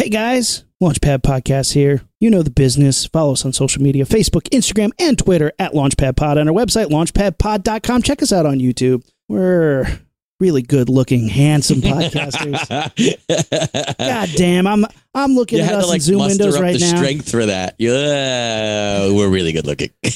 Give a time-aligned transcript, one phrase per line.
[0.00, 2.00] Hey guys, Launchpad Podcast here.
[2.20, 3.04] You know the business.
[3.04, 6.38] Follow us on social media Facebook, Instagram, and Twitter at Launchpad Pod.
[6.38, 8.00] On our website, launchpadpod.com.
[8.00, 9.06] Check us out on YouTube.
[9.28, 10.00] We're
[10.40, 12.66] really good looking, handsome podcasters.
[13.98, 16.96] God damn, I'm I'm looking you at us to like Zoom windows right the now.
[16.96, 17.74] strength for that.
[17.78, 19.90] Yeah, we're really good looking.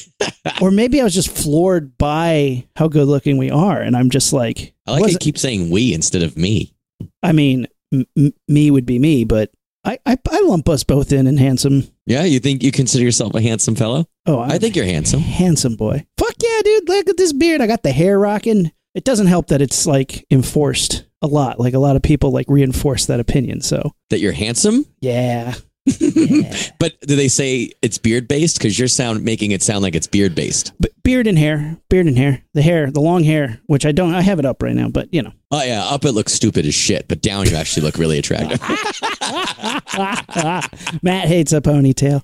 [0.60, 3.80] Or maybe I was just floored by how good looking we are.
[3.80, 6.74] And I'm just like, I like wasn't- keep saying we instead of me.
[7.22, 9.50] I mean, m- m- me would be me, but
[9.84, 11.84] I, I, I lump us both in and handsome.
[12.06, 14.06] Yeah, you think you consider yourself a handsome fellow?
[14.26, 15.20] Oh, I'm I think you're handsome.
[15.20, 16.06] handsome boy.
[16.18, 16.88] Fuck yeah, dude.
[16.88, 17.60] Look at this beard.
[17.60, 18.72] I got the hair rocking.
[18.94, 21.58] It doesn't help that it's like enforced a lot.
[21.60, 23.60] Like a lot of people like reinforce that opinion.
[23.60, 24.86] So That you're handsome?
[25.00, 25.54] yeah.
[25.86, 26.56] Yeah.
[26.78, 28.58] But do they say it's beard based?
[28.58, 30.72] Because you're sound making it sound like it's beard based.
[30.80, 34.14] But beard and hair, beard and hair, the hair, the long hair, which I don't,
[34.14, 35.32] I have it up right now, but you know.
[35.50, 38.60] Oh yeah, up it looks stupid as shit, but down you actually look really attractive.
[41.02, 42.22] Matt hates a ponytail.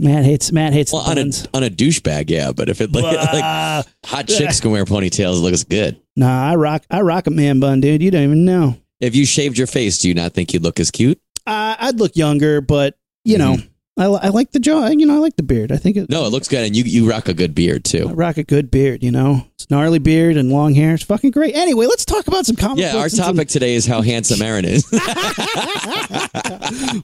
[0.00, 1.22] Matt hates, Matt hates well, on a
[1.54, 2.52] on a douchebag, yeah.
[2.52, 6.00] But if it like, like hot chicks can wear ponytails, it looks good.
[6.16, 8.02] nah, I rock, I rock a man bun, dude.
[8.02, 8.76] You don't even know.
[9.00, 11.20] If you shaved your face, do you not think you'd look as cute?
[11.48, 13.68] Uh, I'd look younger, but you know, Mhm.
[13.98, 14.86] I, I like the jaw.
[14.88, 15.72] You know, I like the beard.
[15.72, 18.06] I think it, No, it looks good, and you you rock a good beard too.
[18.08, 19.44] I rock a good beard, you know.
[19.56, 20.94] It's gnarly beard and long hair.
[20.94, 21.56] It's fucking great.
[21.56, 24.02] Anyway, let's talk about some comic Yeah, our books and some- topic today is how
[24.02, 24.84] handsome Aaron is.
[24.92, 24.98] Uh,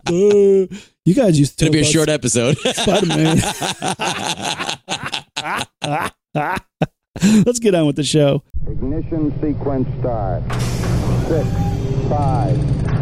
[1.04, 2.56] you guys used to gonna be a talk short episode.
[2.58, 3.38] Spider-Man.
[7.46, 8.42] Let's get on with the show.
[8.68, 10.42] Ignition sequence start.
[11.28, 11.48] Six,
[12.08, 12.83] five,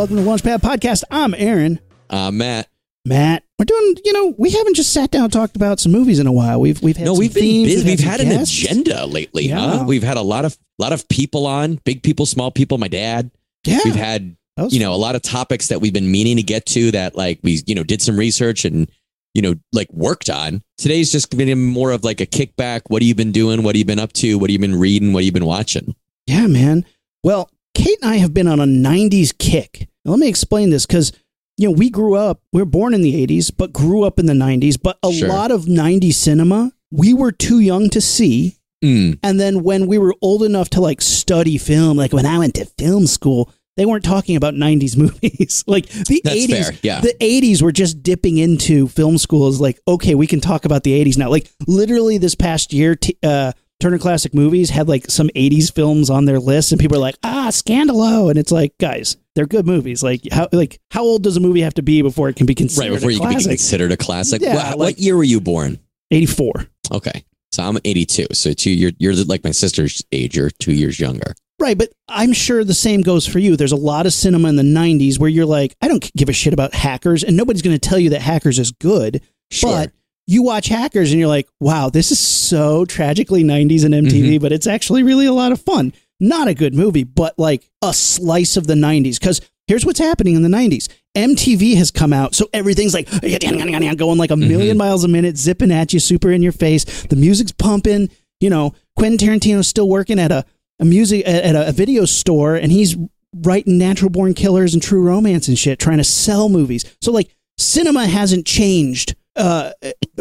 [0.00, 1.04] Welcome to Launchpad Podcast.
[1.10, 1.78] I'm Aaron.
[2.08, 2.68] uh, Matt,
[3.04, 3.96] Matt, we're doing.
[4.02, 6.58] You know, we haven't just sat down and talked about some movies in a while.
[6.58, 7.86] We've we've had no, some we've been busy.
[7.86, 9.58] We've some had an agenda lately, Yeah.
[9.78, 9.84] huh?
[9.86, 12.78] We've had a lot of lot of people on, big people, small people.
[12.78, 13.30] My dad.
[13.66, 14.36] Yeah, We've had
[14.70, 17.40] you know a lot of topics that we've been meaning to get to that like
[17.42, 18.90] we you know did some research and
[19.34, 23.06] you know like worked on today's just been more of like a kickback what have
[23.06, 25.20] you been doing what have you been up to what have you been reading what
[25.20, 25.94] have you been watching
[26.26, 26.84] Yeah, man.
[27.22, 29.88] Well, Kate and I have been on a 90s kick.
[30.04, 31.12] Now, let me explain this because,
[31.56, 34.26] you know, we grew up, we were born in the 80s, but grew up in
[34.26, 34.76] the 90s.
[34.82, 35.28] But a Sure.
[35.28, 38.56] lot of 90s cinema, we were too young to see.
[38.84, 42.38] mm, And then when we were old enough to like study film, like when I
[42.38, 45.64] went to film school, they weren't talking about 90s movies.
[45.66, 47.00] like the That's 80s, fair, yeah.
[47.00, 50.82] the 80s were just dipping into film school as like, okay, we can talk about
[50.82, 51.28] the 80s now.
[51.28, 56.10] Like literally this past year, t- uh, Turner Classic Movies had like some 80s films
[56.10, 58.28] on their list and people are like, ah, Scandalo.
[58.30, 60.02] And it's like, guys, they're good movies.
[60.02, 62.54] Like how, like how old does a movie have to be before it can be
[62.54, 65.16] considered right before a you can be considered a classic Yeah, Wha- what, like- year
[65.16, 65.78] were you born
[66.10, 66.66] 84.
[66.92, 71.00] okay so i'm 82 so two you're you're like my sister's age you're two years
[71.00, 73.54] younger Right, but I'm sure the same goes for you.
[73.54, 76.32] There's a lot of cinema in the 90s where you're like, I don't give a
[76.32, 79.20] shit about hackers, and nobody's going to tell you that hackers is good.
[79.50, 79.92] sure But
[80.30, 84.42] you watch hackers and you're like, wow, this is so tragically 90s and MTV, Mm-hmm.
[84.42, 85.92] but it's actually really a lot of fun.
[86.20, 89.18] Not a good movie, but like a slice of the 90s.
[89.18, 94.18] Because here's what's happening in the 90s MTV has come out, so everything's like going
[94.18, 94.76] like a 1000000 Mm-hmm.
[94.78, 96.84] miles a minute, zipping at you, super in your face.
[97.04, 98.08] The music's pumping.
[98.40, 100.44] You know, Quentin Tarantino's still working at a,
[100.78, 102.96] a music at at a video store, and he's
[103.34, 106.84] writing Natural Born Killers and True Romance and shit, trying to sell movies.
[107.00, 109.72] So like, cinema hasn't changed uh,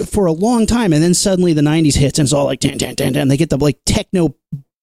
[0.08, 2.78] for a long time, and then suddenly the '90s hits, and it's all like tan
[2.78, 3.28] tan tan tan.
[3.28, 4.36] They get the like techno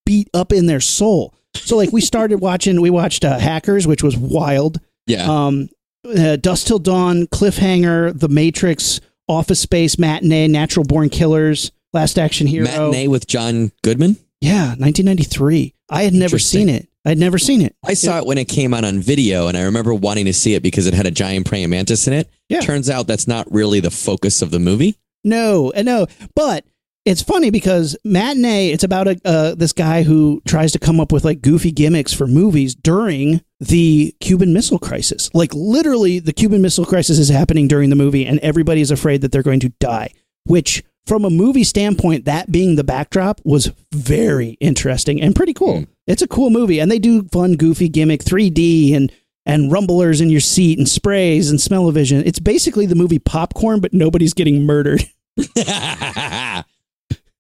[0.05, 1.35] beat up in their soul.
[1.55, 2.81] So like, we started watching.
[2.81, 4.79] We watched uh, Hackers, which was wild.
[5.07, 5.69] yeah Um,
[6.05, 12.47] uh, Dusk Till Dawn, Cliffhanger, The Matrix, Office Space, Matinee, Natural Born Killers, Last Action
[12.47, 12.65] Hero.
[12.67, 15.75] matinee with john goodman Yeah, 1993.
[15.91, 16.89] I had never seen it.
[17.07, 17.77] I had never seen it.
[17.85, 20.55] I saw it when it came out on video, and I remember wanting to see
[20.55, 22.29] it because it had a giant praying mantis in it.
[22.49, 22.61] Yeah.
[22.61, 24.99] Turns out that's not really the focus of the movie.
[25.23, 26.09] No, uh, no.
[26.35, 26.65] But
[27.05, 31.13] it's funny because Matinee, it's about a uh, this guy who tries to come up
[31.13, 35.31] with like goofy gimmicks for movies during the Cuban Missile Crisis.
[35.33, 39.21] Like literally, the Cuban Missile Crisis is happening during the movie, and everybody is afraid
[39.21, 40.11] that they're going to die.
[40.45, 45.83] Which, from a movie standpoint, that being the backdrop was very interesting and pretty cool.
[45.83, 45.87] Mm.
[46.07, 49.13] It's a cool movie, and they do fun, goofy gimmick, 3D, and
[49.49, 52.25] and rumblers in your seat and sprays and smell-o-vision.
[52.27, 55.05] It's basically the movie Popcorn, but nobody's getting murdered.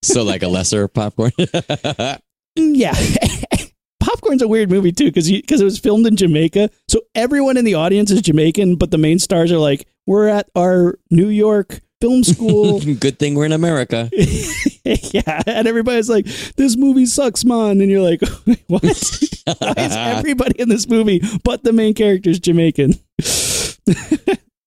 [0.02, 1.32] so like a lesser popcorn.
[2.56, 2.94] Mm, yeah.
[4.00, 7.66] Popcorn's a weird movie too because because it was filmed in Jamaica, so everyone in
[7.66, 11.80] the audience is Jamaican, but the main stars are like, "We're at our New York
[12.00, 14.10] film school." Good thing we're in America.
[14.84, 16.26] yeah, and everybody's like,
[16.56, 18.20] "This movie sucks, man," and you're like,
[18.66, 18.82] "What?
[18.82, 22.94] Why is everybody in this movie but the main character's Jamaican?"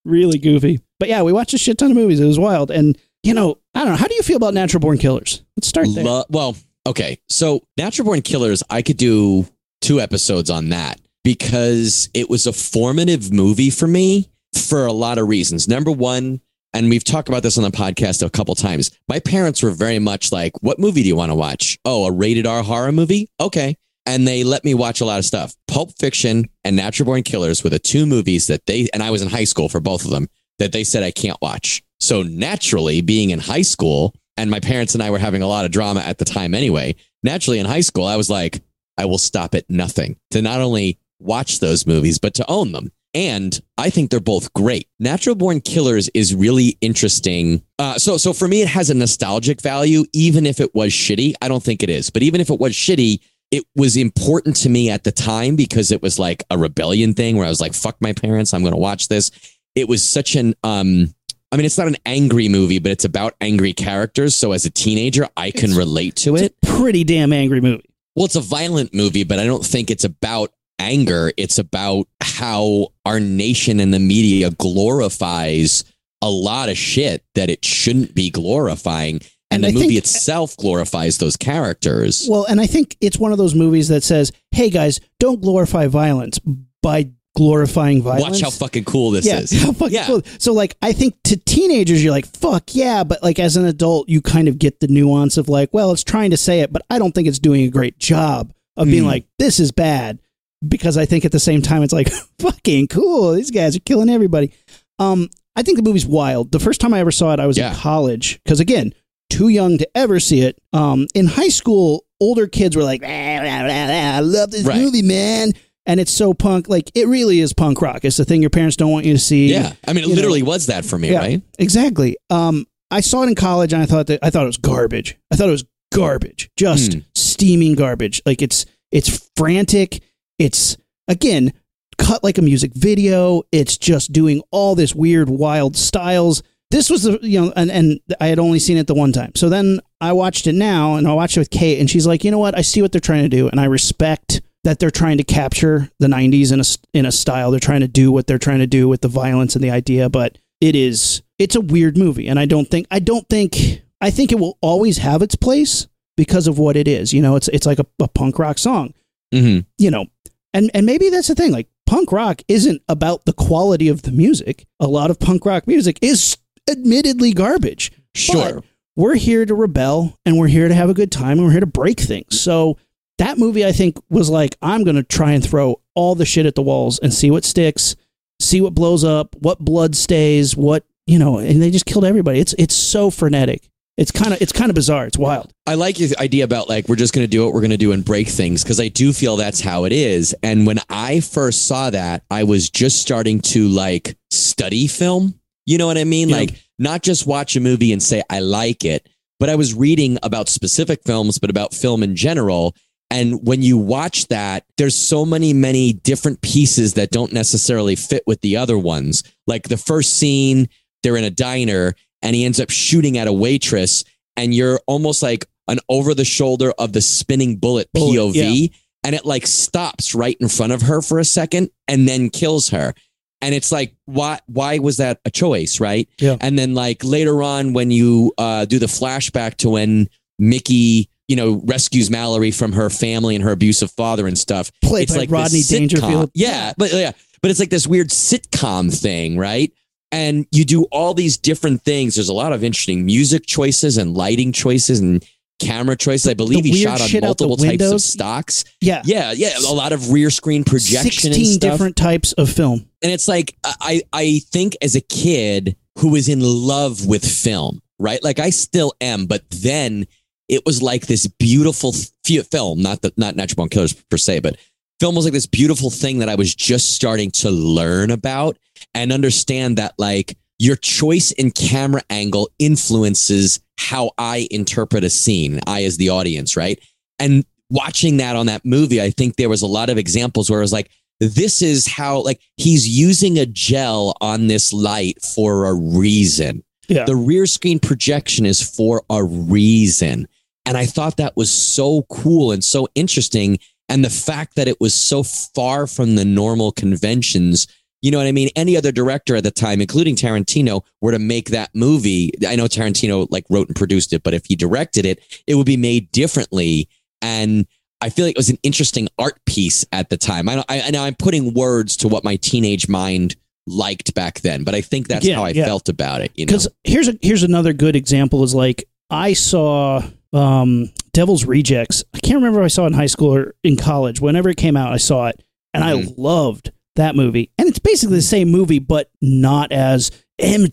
[0.06, 0.82] really goofy.
[1.00, 2.20] But yeah, we watched a shit ton of movies.
[2.20, 3.98] It was wild, and you know, I don't know.
[3.98, 5.44] How do you feel about Natural Born Killers?
[5.58, 6.04] Let's start there.
[6.04, 6.56] Lo- well,
[6.88, 7.20] okay.
[7.30, 9.48] So Natural Born Killers, I could do
[9.82, 15.18] two episodes on that because it was a formative movie for me for a lot
[15.18, 15.68] of reasons.
[15.68, 16.42] Number one,
[16.74, 18.92] and we've talked about this on the podcast a couple times.
[19.08, 21.78] My parents were very much like, "What movie do you want to watch?
[21.86, 23.30] Oh, a rated R horror movie?
[23.40, 23.76] Okay."
[24.06, 25.54] And they let me watch a lot of stuff.
[25.68, 29.22] Pulp Fiction and Natural Born Killers were the two movies that they and I was
[29.22, 30.28] in high school for both of them
[30.58, 31.84] that they said I can't watch.
[32.00, 35.66] So naturally, being in high school, and my parents and I were having a lot
[35.66, 38.62] of drama at the time anyway, naturally in high school, I was like,
[38.98, 42.92] I will stop at nothing to not only watch those movies, but to own them.
[43.14, 44.88] And I think they're both great.
[45.00, 47.64] Natural Born Killers is really interesting.
[47.80, 51.34] Uh, so, so for me, it has a nostalgic value, even if it was shitty.
[51.42, 53.20] I don't think it is, but even if it was shitty,
[53.52, 57.36] it was important to me at the time because it was like a rebellion thing
[57.36, 59.32] where I was like, "Fuck my parents, I'm going to watch this."
[59.74, 61.12] It was such an um,
[61.52, 64.36] I mean, it's not an angry movie, but it's about angry characters.
[64.36, 66.54] So as a teenager, I can It's- relate to it.
[66.62, 67.90] Pretty damn angry movie.
[68.16, 71.32] Well, it's a violent movie, but I don't think it's about anger.
[71.38, 75.84] It's about how our nation and the media glorifies
[76.22, 79.22] a lot of shit that it shouldn't be glorifying.
[79.52, 82.28] And, And the I movie think- itself glorifies those characters.
[82.30, 85.88] Well, and I think it's one of those movies that says, "Hey guys, don't glorify
[85.88, 86.40] violence
[86.84, 89.52] by glorifying violence." Watch how fucking cool this yeah, is.
[89.64, 90.06] how fucking Yeah.
[90.06, 90.22] cool.
[90.38, 94.08] So like I think to teenagers you're like, fuck yeah, but like as an adult
[94.08, 96.84] you kind of get the nuance of like, well, it's trying to say it, but
[96.90, 99.08] I don't think it's doing a great job of being Mm.
[99.08, 100.20] like, this is bad.
[100.68, 102.10] Because I think at the same time it's like,
[102.40, 103.34] fucking cool.
[103.34, 104.52] These guys are killing everybody.
[105.00, 106.52] Um, I think the movie's wild.
[106.52, 107.70] The first time I ever saw it, I was Yeah.
[107.72, 108.40] in college.
[108.44, 108.94] Because again,
[109.30, 110.60] too young to ever see it.
[110.74, 114.64] Um, in high school, older kids were like, "Ah, ah, ah, ah, I love this
[114.64, 114.82] Right.
[114.82, 115.54] movie, man.
[115.86, 116.68] And it's so punk.
[116.70, 118.04] Like, it really is punk rock.
[118.06, 119.48] It's the thing your parents don't want you to see.
[119.52, 119.74] Yeah.
[119.88, 120.16] I mean, it You know.
[120.16, 121.20] literally was that for me, Yeah.
[121.20, 121.42] right?
[121.58, 122.18] Exactly.
[122.30, 125.16] Um, I saw it in college and I thought that I thought it was garbage.
[125.32, 127.00] I thought it was garbage, just Hmm.
[127.16, 128.22] steaming garbage.
[128.26, 130.02] Like it's it's frantic.
[130.40, 130.78] It's
[131.08, 131.54] again
[132.00, 133.44] cut like a music video.
[133.52, 136.42] It's just doing all this weird, wild styles.
[136.72, 139.34] This was the you know, and and I had only seen it the one time.
[139.36, 142.24] So then I watched it now, and I watched it with Kate, and she's like,
[142.24, 142.58] you know what?
[142.58, 145.92] I see what they're trying to do, and I respect that they're trying to capture
[146.00, 147.52] the '90s in a in a style.
[147.52, 150.10] They're trying to do what they're trying to do with the violence and the idea,
[150.10, 154.12] but it is it's a weird movie, and I don't think I don't think I
[154.12, 157.14] think it will always have its place because of what it is.
[157.14, 158.94] You know, it's it's like a, a punk rock song
[159.34, 159.60] Mm-hmm.
[159.78, 160.08] you know,
[160.54, 161.52] and and maybe that's the thing.
[161.52, 164.66] Like punk rock isn't about the quality of the music.
[164.80, 166.38] A lot of punk rock music is
[166.70, 167.92] admittedly garbage.
[168.16, 168.64] Sure.
[168.96, 171.60] We're here to rebel and we're here to have a good time and we're here
[171.62, 172.40] to break things.
[172.40, 172.78] So
[173.18, 176.46] that movie I think was like I'm going to try and throw all the shit
[176.46, 177.96] at the walls and see what sticks,
[178.40, 182.40] see what blows up, what blood stays, what, you know, and they just killed everybody.
[182.40, 183.70] It's it's so frenetic.
[184.00, 185.06] It's kind of it's kind of bizarre.
[185.06, 185.54] It's wild.
[185.68, 187.78] I like your idea about like we're just going to do what we're going to
[187.78, 190.34] do and break things because I do feel that's how it is.
[190.42, 195.38] And when I first saw that, I was just starting to like study film.
[195.66, 196.30] You know what I mean?
[196.30, 196.38] Yeah.
[196.38, 200.18] Like not just watch a movie and say I like it, but I was reading
[200.24, 202.78] about specific films, but about film in general.
[203.12, 208.24] And when you watch that, there's so many, many different pieces that don't necessarily fit
[208.26, 209.24] with the other ones.
[209.46, 210.70] Like the first scene,
[211.04, 214.04] they're in a diner and he ends up shooting at a waitress
[214.36, 218.74] and you're almost like an over the shoulder of the spinning bullet POV
[219.04, 222.70] and it like stops right in front of her for a second and then kills
[222.70, 222.94] her.
[223.42, 225.80] And it's like, why, why was that a choice?
[225.80, 226.10] Right.
[226.20, 226.36] Yeah.
[226.42, 230.10] And then like later on, when you, uh, do the flashback to when
[230.40, 234.72] Mickey, you know, rescues Mallory from her family and her abusive father and stuff.
[234.84, 235.62] Played it's by like Rodney.
[235.62, 236.32] Dangerfield.
[236.34, 236.74] Yeah.
[236.78, 237.12] But yeah,
[237.42, 239.38] but it's like this weird sitcom thing.
[239.38, 239.72] Right.
[240.12, 242.16] And you do all these different things.
[242.16, 245.24] There's a lot of interesting music choices and lighting choices and
[245.60, 246.28] camera choices.
[246.28, 248.64] I believe he shot on shit out the multiple types of stocks.
[248.82, 249.02] Yeah.
[249.06, 251.72] Yeah, yeah, a lot of rear screen projection 16 and stuff.
[251.72, 252.90] different types of film.
[253.04, 257.82] And it's like I I think as a kid who was in love with film,
[258.00, 258.24] right?
[258.24, 260.08] Like I still am, but then
[260.48, 261.94] it was like this beautiful
[262.26, 264.58] film, not the not Natural Born Killers per se, but
[265.00, 268.58] film was like this beautiful thing that I was just starting to learn about
[268.94, 275.62] and understand that like your choice in camera angle influences how I interpret a scene,
[275.66, 276.80] I as the audience, right?
[277.18, 280.60] And watching that on that movie, I think there was a lot of examples where
[280.60, 285.66] it was like, this is how like he's using a gel on this light for
[285.66, 286.64] a reason.
[286.88, 287.06] Yeah.
[287.06, 290.28] The rear screen projection is for a reason.
[290.66, 293.60] And I thought that was so cool and so interesting.
[293.90, 297.68] And the fact that it was so far from the normal conventions,
[298.02, 298.50] you know what I mean?
[298.56, 302.32] Any other director at the time, including Tarantino, were to make that movie.
[302.48, 305.66] I know Tarantino like wrote and produced it, but if he directed it, it would
[305.66, 306.88] be made differently.
[307.22, 307.66] And
[308.00, 310.48] I feel like it was an interesting art piece at the time.
[310.48, 313.36] I, I, I know I'm putting words to what my teenage mind
[313.68, 315.66] liked back then, but I think that's Yeah, how I yeah.
[315.66, 316.32] felt about it.
[316.36, 320.02] You know, Because here's a, here's another good example is like I saw
[320.34, 322.04] um, Devil's Rejects.
[322.14, 324.22] I can't remember if I saw it in high school or in college.
[324.22, 325.42] Whenever it came out, I saw it,
[325.74, 326.14] and I Mhm.
[326.18, 327.50] loved that movie.
[327.58, 330.12] And it's basically the same movie, but not as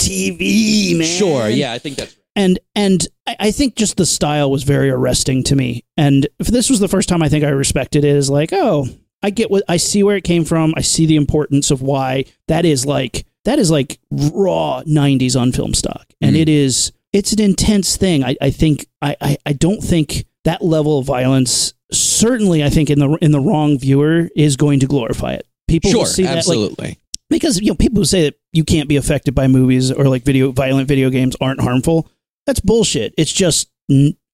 [0.00, 1.06] MTV man.
[1.06, 4.90] sure, yeah, I think that's and and I, I think just the style was very
[4.90, 5.84] arresting to me.
[5.96, 8.86] And if this was the first time I think I respected it, is like, oh,
[9.22, 10.74] I get what I see where it came from.
[10.76, 15.52] I see the importance of why that is like that is like raw '90s on
[15.52, 16.40] film stock, and Mhm.
[16.40, 18.22] it is it's an intense thing.
[18.22, 21.72] I, I think I, I I don't think that level of violence.
[21.90, 25.46] Certainly, I think in the in the wrong viewer is going to glorify it.
[25.68, 26.98] People sure, see that like absolutely.
[27.30, 30.24] because you know people who say that you can't be affected by movies or like
[30.24, 32.08] video violent video games aren't harmful
[32.46, 33.68] that's bullshit it's just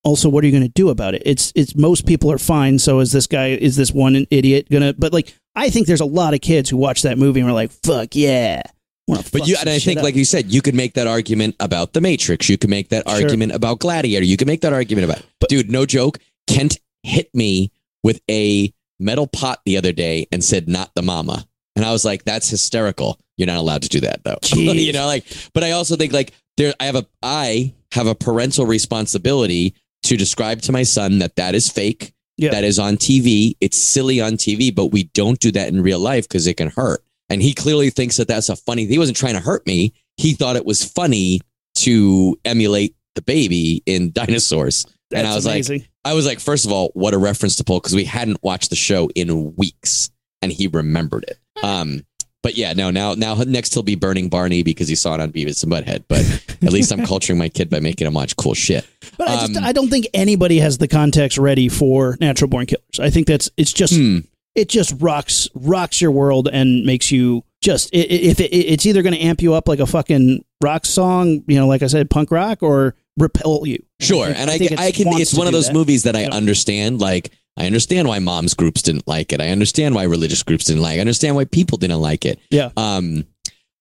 [0.04, 2.78] also what are you going to do about it it's it's most people are fine
[2.78, 6.04] so is this guy is this one idiot gonna but like i think there's a
[6.04, 8.62] lot of kids who watch that movie and are like fuck yeah
[9.08, 10.04] But you and I think, up.
[10.04, 12.48] like you said, you could make that argument about The Matrix.
[12.48, 13.20] You could make that Sure.
[13.22, 14.24] argument about Gladiator.
[14.24, 15.70] You could make that argument about, But- dude.
[15.70, 16.18] No joke.
[16.46, 17.72] Kent hit me
[18.04, 22.04] with a metal pot the other day and said, "Not the mama," and I was
[22.04, 24.38] like, "That's hysterical." You're not allowed to do that though.
[24.56, 25.24] You know, like.
[25.52, 30.16] But I also think like there, I have a, I have a parental responsibility to
[30.16, 32.12] describe to my son that that is fake.
[32.38, 32.50] Yeah.
[32.50, 33.56] That is on TV.
[33.60, 36.68] It's silly on TV, but we don't do that in real life because it can
[36.70, 37.04] hurt.
[37.32, 38.86] And he clearly thinks that that's a funny.
[38.86, 39.94] He wasn't trying to hurt me.
[40.16, 41.40] He thought it was funny
[41.76, 44.86] to emulate the baby in dinosaurs.
[45.12, 45.88] and I That's was like.
[46.04, 48.70] I was like, first of all, what a reference to pull because we hadn't watched
[48.70, 50.10] the show in weeks,
[50.42, 51.38] and he remembered it.
[51.64, 52.04] Um,
[52.42, 55.30] but yeah, no, now now next he'll be burning Barney because he saw it on
[55.30, 56.04] Beavis and Butthead.
[56.08, 56.22] But
[56.60, 58.84] at least I'm culturing my kid by making him watch cool shit.
[59.16, 62.66] but I, just, um, I don't think anybody has the context ready for natural born
[62.66, 64.18] killers i think that's it's just Hmm.
[64.54, 68.86] It just rocks rocks your world and makes you just i- i- if it, it's
[68.86, 71.86] either going to amp you up like a fucking rock song, you know, like I
[71.86, 73.82] said, punk rock, or repel you.
[74.00, 75.06] Sure, and I, think I can.
[75.20, 75.74] It's one of those that.
[75.74, 76.30] movies that I Yeah.
[76.30, 77.00] understand.
[77.00, 79.40] Like I understand why moms groups didn't like it.
[79.40, 80.94] I understand why religious groups didn't like.
[80.94, 80.98] it.
[80.98, 82.38] I understand why people didn't like it.
[82.50, 82.70] Yeah.
[82.76, 83.26] Um,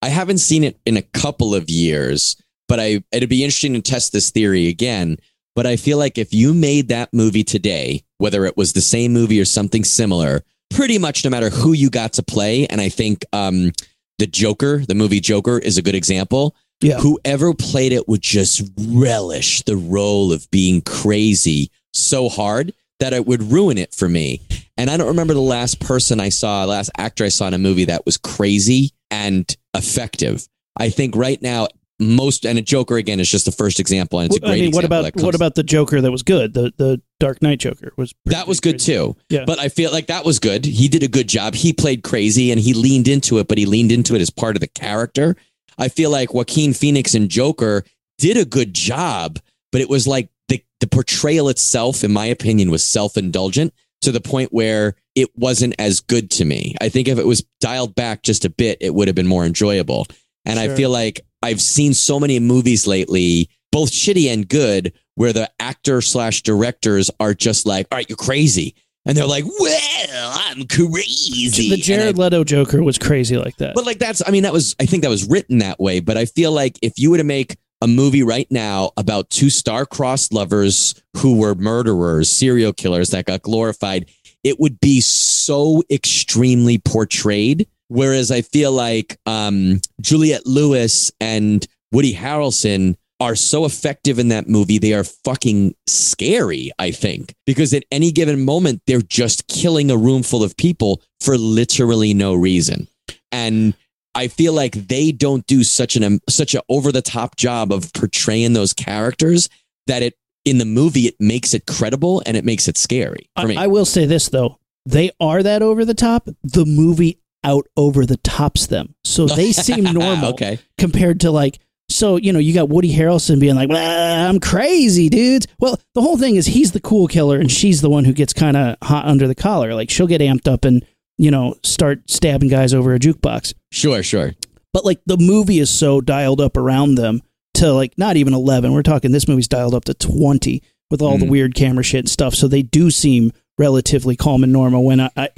[0.02, 2.36] I haven't seen it in a couple of years,
[2.68, 5.18] but I it'd be interesting to test this theory again.
[5.56, 9.12] But I feel like if you made that movie today, whether it was the same
[9.12, 12.90] movie or something similar, pretty much no matter who you got to play, and I
[12.90, 13.72] think um,
[14.20, 17.00] the Joker, the movie Joker, is a good example Yeah.
[17.00, 23.26] whoever played it would just relish the role of being crazy so hard that it
[23.26, 24.42] would ruin it for me.
[24.78, 27.58] And I don't remember the last person I saw, last actor I saw in a
[27.58, 30.48] movie that was crazy and effective.
[30.78, 31.68] I think right now,
[32.02, 34.62] most and a Joker again is just the first example, and it's a I great
[34.62, 35.08] mean, what example.
[35.08, 36.54] about what about the Joker that was good?
[36.54, 38.94] The the Dark Knight Joker was pretty that was good crazy.
[38.94, 39.16] too.
[39.30, 39.46] Yeah.
[39.46, 40.66] But I feel like that was good.
[40.66, 41.54] He did a good job.
[41.54, 44.56] He played crazy and he leaned into it, but he leaned into it as part
[44.56, 45.36] of the character.
[45.78, 47.84] I feel like Joaquin Phoenix and Joker
[48.18, 49.40] did a good job,
[49.72, 54.12] but it was like the, the portrayal itself, in my opinion, was self indulgent to
[54.12, 56.76] the point where it wasn't as good to me.
[56.82, 59.46] I think if it was dialed back just a bit, it would have been more
[59.46, 60.08] enjoyable.
[60.46, 65.34] And I feel like I've seen so many movies lately, both shitty and good, where
[65.34, 68.76] the actor slash directors are just like, all right, you're crazy.
[69.06, 71.70] And they're like, well, I'm crazy.
[71.70, 73.74] The Jared I- Leto Joker was crazy like that.
[73.74, 76.00] but like that's, I mean, that was, I think that was written that way.
[76.00, 79.50] But I feel like if you were to make a movie right now about two
[79.50, 84.08] star-crossed lovers who were murderers, serial killers that got glorified,
[84.44, 87.68] it would be so extremely portrayed.
[87.92, 94.48] Whereas I feel like um, Juliette Lewis and Woody Harrelson are so effective in that
[94.48, 94.78] movie.
[94.78, 99.98] They are fucking scary, I think, because at any given moment, they're just killing a
[99.98, 102.88] room full of people for literally no reason.
[103.30, 103.74] And
[104.16, 107.92] I feel like they don't do such an such a over the top job of
[107.92, 109.50] portraying those characters
[109.88, 110.14] that it
[110.46, 113.58] in the movie it makes it credible and it makes it scary for me.
[113.58, 114.60] I, I will say this though.
[114.86, 116.30] they are that over the top.
[116.44, 120.60] The movie out over the tops them, so they seem normal okay.
[120.78, 121.60] compared to like.
[121.90, 126.18] So you know, you got Woody Harrelson being like, "I'm crazy, dudes." Well, the whole
[126.18, 129.06] thing is he's the cool killer, and she's the one who gets kind of hot
[129.06, 129.74] under the collar.
[129.76, 130.86] Like she'll get amped up and
[131.18, 133.54] you know start stabbing guys over a jukebox.
[133.72, 134.34] Sure, sure.
[134.74, 137.22] But like the movie is so dialed up around them
[137.56, 138.72] to like not even 11.
[138.72, 141.30] We're talking this movie's dialed up to 20 with all the Mm.
[141.30, 142.34] weird camera shit and stuff.
[142.36, 144.86] So they do seem relatively calm and normal.
[144.86, 145.30] When I, I,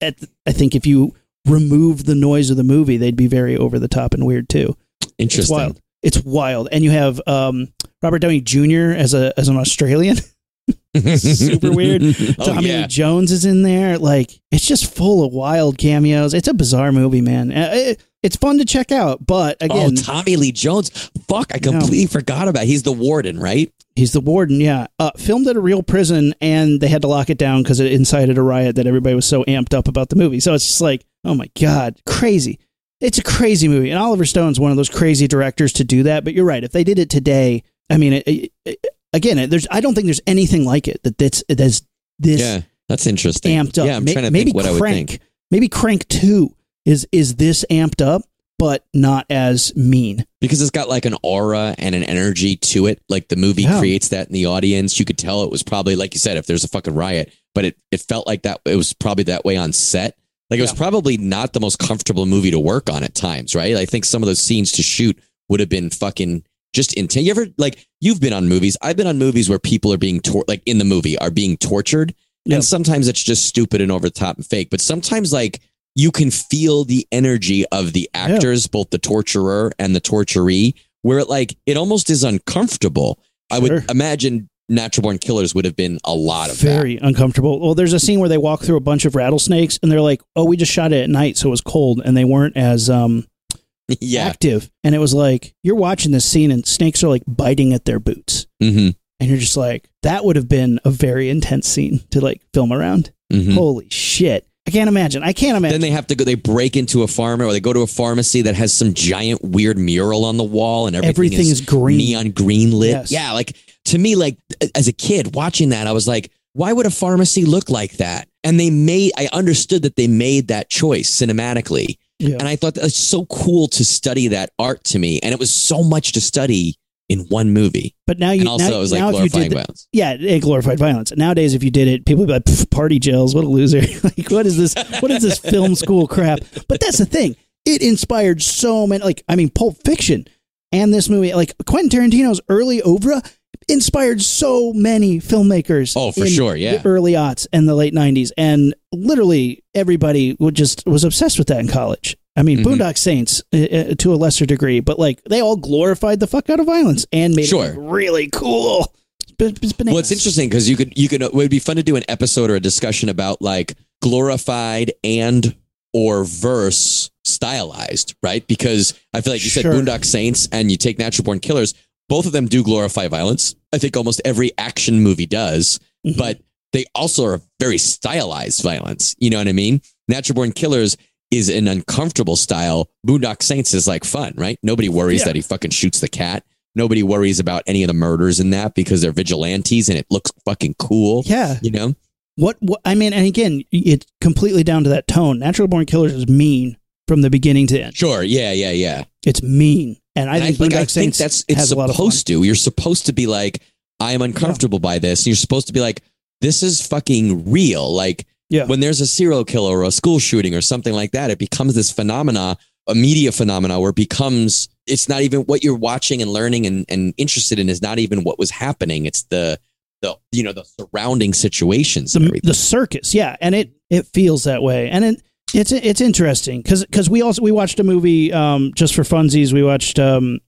[0.00, 0.14] I,
[0.46, 1.14] I think if you
[1.46, 4.76] remove the noise of the movie, they'd be very over the top and weird too.
[5.00, 5.56] It's Interesting.
[5.56, 5.80] wild.
[6.02, 6.68] It's wild.
[6.72, 7.68] And you have um,
[8.02, 8.92] Robert Downey Jr.
[8.96, 10.16] as a as an Australian.
[11.16, 12.02] Super weird.
[12.38, 12.80] oh, Tommy yeah.
[12.82, 13.98] Lee Jones is in there.
[13.98, 16.34] Like it's just full of wild cameos.
[16.34, 17.50] It's a bizarre movie, man.
[17.52, 20.90] Uh, it- it's fun to check out, but again, oh, Tommy Lee Jones.
[21.28, 22.64] Fuck, I completely forgot about.
[22.64, 23.72] He's the warden, right?
[23.94, 24.88] He's the warden, yeah.
[24.98, 27.92] Uh, filmed at a real prison, and they had to lock it down because it
[27.92, 30.40] incited a riot that everybody was so amped up about the movie.
[30.40, 32.58] So it's just like, oh my god, crazy!
[33.00, 36.24] It's a crazy movie, and Oliver Stone's one of those crazy directors to do that.
[36.24, 36.64] But you're right.
[36.64, 39.94] If they did it today, I mean, it, it, it- again, it- there's I don't
[39.94, 41.82] think there's anything like it that that's that's
[42.18, 43.56] this Yeah, that's interesting.
[43.58, 43.86] amped up.
[43.86, 45.20] Yeah, I'm May- trying to maybe think what I would Crank, think.
[45.50, 46.54] maybe Crank Two
[46.86, 48.22] is is this amped up,
[48.58, 50.24] but not as mean.
[50.40, 53.02] because it's got like an aura and an energy to it.
[53.10, 53.78] Like the movie Yeah.
[53.78, 54.98] creates that in the audience.
[54.98, 57.64] You could tell it was probably like you said, if there's a fucking riot, but
[57.66, 58.60] it it felt like that.
[58.64, 60.16] It was probably that way on set.
[60.50, 60.76] Like it was Yeah.
[60.78, 63.76] probably not the most comfortable movie to work on at times, right?
[63.76, 67.24] I think some of those scenes to shoot would have been fucking just intense.
[67.24, 68.76] You ever like you've been on movies?
[68.82, 71.56] I've been on movies where people are being tor- like in the movie are being
[71.56, 72.56] tortured, Yeah.
[72.56, 74.68] and sometimes it's just stupid and over the top and fake.
[74.70, 75.60] But sometimes like
[75.94, 80.72] you can feel the energy of the actors, both the torturer and the torturee,
[81.02, 83.18] where it like it almost is uncomfortable.
[83.50, 87.60] I would imagine Natural Born Killers would have been a lot of very uncomfortable.
[87.60, 90.22] Well, there's a scene where they walk through a bunch of rattlesnakes, and they're like,
[90.34, 92.90] "Oh, we just shot it at night, so it was cold, and they weren't as
[92.90, 93.26] um
[94.00, 94.24] yeah.
[94.24, 97.84] active." And it was like you're watching this scene, and snakes are like biting at
[97.84, 102.00] their boots, hmm and you're just like, "That would have been a very intense scene
[102.10, 104.46] to like film around." hmm Holy shit!
[104.66, 105.22] I can't imagine.
[105.22, 105.80] I can't imagine.
[105.80, 106.24] Then they have to go.
[106.24, 109.42] They break into a farmer, or they go to a pharmacy that has some giant
[109.44, 111.98] weird mural on the wall, and everything, Everything is, is green.
[111.98, 112.90] neon green lit.
[112.90, 113.12] Yes.
[113.12, 114.38] Yeah, like to me, like
[114.74, 118.28] as a kid watching that, I was like, why would a pharmacy look like that?
[118.44, 119.12] And they made.
[119.16, 122.36] I understood that they made that choice cinematically, Yeah.
[122.38, 125.38] and I thought that was so cool to study that art to me, and it
[125.40, 126.76] was so much to study
[127.08, 127.94] in one movie.
[128.06, 129.88] But now you And also, now, it was like glorifying did violence.
[129.92, 131.12] yeah, it glorified violence.
[131.16, 134.28] Nowadays, if you did it, people would be like, "Party jails, what a loser!" like,
[134.30, 134.74] what is this?
[135.00, 136.38] What is this film school crap?
[136.68, 139.02] But that's the thing; it inspired so many.
[139.04, 140.26] Like, I mean, Pulp Fiction
[140.72, 143.22] and this movie, like Quentin Tarantino's early oeuvre,
[143.68, 145.94] inspired so many filmmakers.
[145.96, 146.76] Oh, for in sure, yeah.
[146.78, 151.48] the early aughts and the late '90s, and literally everybody would just was obsessed with
[151.48, 152.16] that in college.
[152.38, 152.64] I mean, Mhm.
[152.64, 156.60] Boondock Saints uh, to a lesser degree, but like they all glorified the fuck out
[156.60, 157.64] of violence and made Sure.
[157.72, 158.92] it really cool.
[159.22, 159.92] It's, ba- it's bananas.
[159.94, 162.04] Well, it's interesting because you could you could it would be fun to do an
[162.08, 165.54] episode or a discussion about like glorified and
[165.92, 168.46] or verse stylized, right?
[168.46, 169.62] Because I feel like you Sure.
[169.62, 171.72] said Boondock Saints and you take Natural Born Killers,
[172.08, 173.54] both of them do glorify violence.
[173.72, 176.16] I think almost every action movie does, Mhm.
[176.16, 176.40] but
[176.72, 179.14] they also are very stylized violence.
[179.18, 179.80] You know what I mean?
[180.08, 180.96] Natural Born Killers
[181.30, 182.88] is an uncomfortable style.
[183.06, 184.58] Boondock Saints is like fun, right?
[184.62, 185.26] Nobody worries Yeah.
[185.26, 186.44] that he fucking shoots the cat.
[186.74, 190.30] Nobody worries about any of the murders in that because they're vigilantes and it looks
[190.44, 191.24] fucking cool.
[191.26, 191.58] yeah.
[191.62, 191.94] You know?
[192.36, 192.56] What?
[192.60, 192.80] What?
[192.84, 195.38] I mean, and again, it's completely down to that tone.
[195.38, 196.76] Natural Born Killers is mean
[197.08, 197.96] from the beginning to end.
[197.96, 198.22] Sure.
[198.22, 199.04] Yeah, yeah, yeah.
[199.26, 201.96] It's mean, and I And think like, I think that's it's has a lot of
[201.96, 202.06] fun.
[202.06, 202.42] supposed to.
[202.44, 203.60] You're supposed to be like,
[204.00, 205.20] I am uncomfortable by this.
[205.20, 206.02] And you're supposed to be like,
[206.40, 207.92] this is fucking real.
[207.94, 208.66] Like Yeah.
[208.66, 211.74] when there's a serial killer or a school shooting or something like that, it becomes
[211.74, 216.30] this phenomena, a media phenomena where it becomes it's not even what you're watching and
[216.32, 219.04] learning and, and interested in is not even what was happening.
[219.06, 219.58] It's the
[220.02, 224.62] the you know the surrounding situations the, the circus yeah and it it feels that
[224.62, 225.22] way and it
[225.54, 229.52] it's it's interesting because because we also we watched a movie um just for funsies.
[229.52, 230.38] We watched um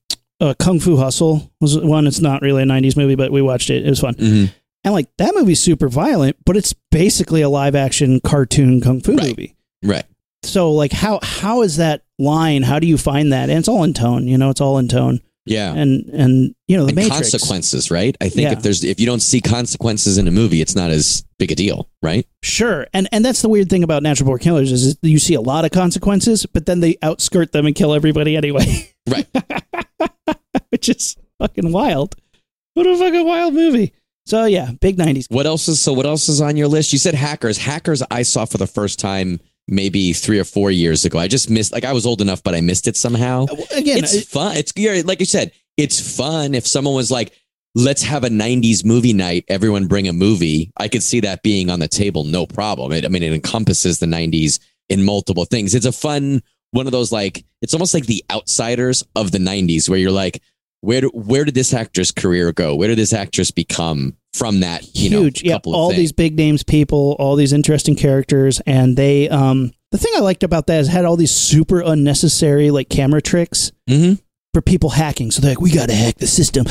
[0.40, 2.06] uh, kung fu hustle was one.
[2.06, 3.84] It's not really a 90s movie but we watched it.
[3.86, 4.14] It was fun.
[4.14, 4.52] Mhm.
[4.84, 9.12] and like that movie's super violent but it's basically a live action cartoon kung fu
[9.16, 9.26] Right.
[9.28, 9.56] movie.
[9.82, 10.04] Right.
[10.42, 12.62] so like how how is that line?
[12.62, 13.50] How do you find that?
[13.50, 15.72] And it's all in tone you know it's all in tone Yeah.
[15.74, 18.16] and and you know the matrix consequences, right?
[18.20, 18.52] I think Yeah.
[18.52, 21.54] if there's if you don't see consequences in a movie, it's not as big a
[21.54, 22.26] deal, right?
[22.42, 25.40] Sure, and and that's the weird thing about natural born killers is you see a
[25.40, 28.92] lot of consequences, but then they outskirt them and kill everybody anyway.
[29.08, 29.26] Right.
[30.70, 32.14] Which is fucking wild.
[32.74, 33.94] What a fucking wild movie.
[34.26, 35.24] So yeah, big '90s.
[35.30, 35.94] What else is so?
[35.94, 36.92] What else is on your list?
[36.92, 37.56] You said Hackers.
[37.56, 41.18] Hackers, I saw for the first time maybe three or four years ago.
[41.18, 41.72] I just missed.
[41.72, 43.44] Like I was old enough, but I missed it somehow.
[43.74, 44.56] Again, it's uh, fun.
[44.56, 44.72] It's
[45.06, 45.52] like you said.
[45.76, 47.32] It's fun if someone was like,
[47.74, 49.44] "Let's have a '90s movie night.
[49.48, 52.90] Everyone bring a movie." I could see that being on the table, no problem.
[52.90, 55.74] It, I mean, it encompasses the '90s in multiple things.
[55.74, 57.44] It's a fun one of those like.
[57.62, 60.42] It's almost like the outsiders of the '90s, where you're like,
[60.80, 62.74] "Where do, where did this actor's career go?
[62.74, 65.42] Where did this actress become from that?" You huge.
[65.44, 69.28] know, yeah, of all these big names people, all these interesting characters, and they.
[69.28, 73.22] Um, the thing I liked about that is had all these super unnecessary like camera
[73.22, 74.18] tricks Mhm.
[74.52, 75.30] for people hacking.
[75.30, 76.66] So they're like, we got to hack the system.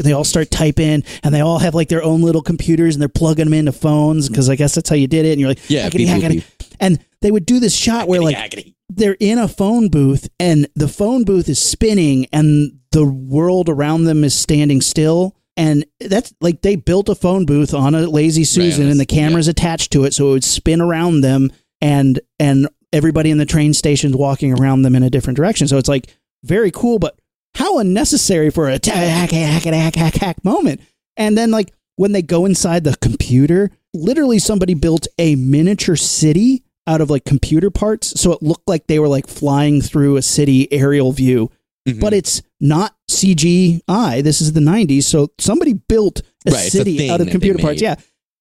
[0.00, 3.08] They all start typing, and they all have like their own little computers, and they're
[3.08, 5.32] plugging them into phones because I guess that's how you did it.
[5.32, 6.30] And you're like, Yeah, hackety, beep, boop, hackety.
[6.34, 6.44] beep.
[6.78, 10.86] and they would do this shot where like they're in a phone booth and the
[10.86, 16.62] phone booth is spinning and the world around them is standing still and that's like
[16.62, 20.14] they built a phone booth on a lazy susan and the cameras attached to it
[20.14, 21.50] so it would spin around them
[21.82, 25.68] and and everybody in the train station's walking around them in a different direction.
[25.68, 27.18] So it's like very cool but
[27.54, 30.80] how unnecessary for a hack hack hack hack hack hack moment.
[31.16, 36.62] And then like when they go inside the computer literally somebody built a miniature city
[36.86, 40.22] out of like computer parts so it looked like they were like flying through a
[40.22, 41.50] city aerial view.
[41.88, 42.00] Mhm.
[42.00, 44.22] but it's not CGI.
[44.22, 45.04] This is the 90s.
[45.04, 47.80] So somebody built a Right, it's a city out of computer parts.
[47.80, 47.96] Yeah.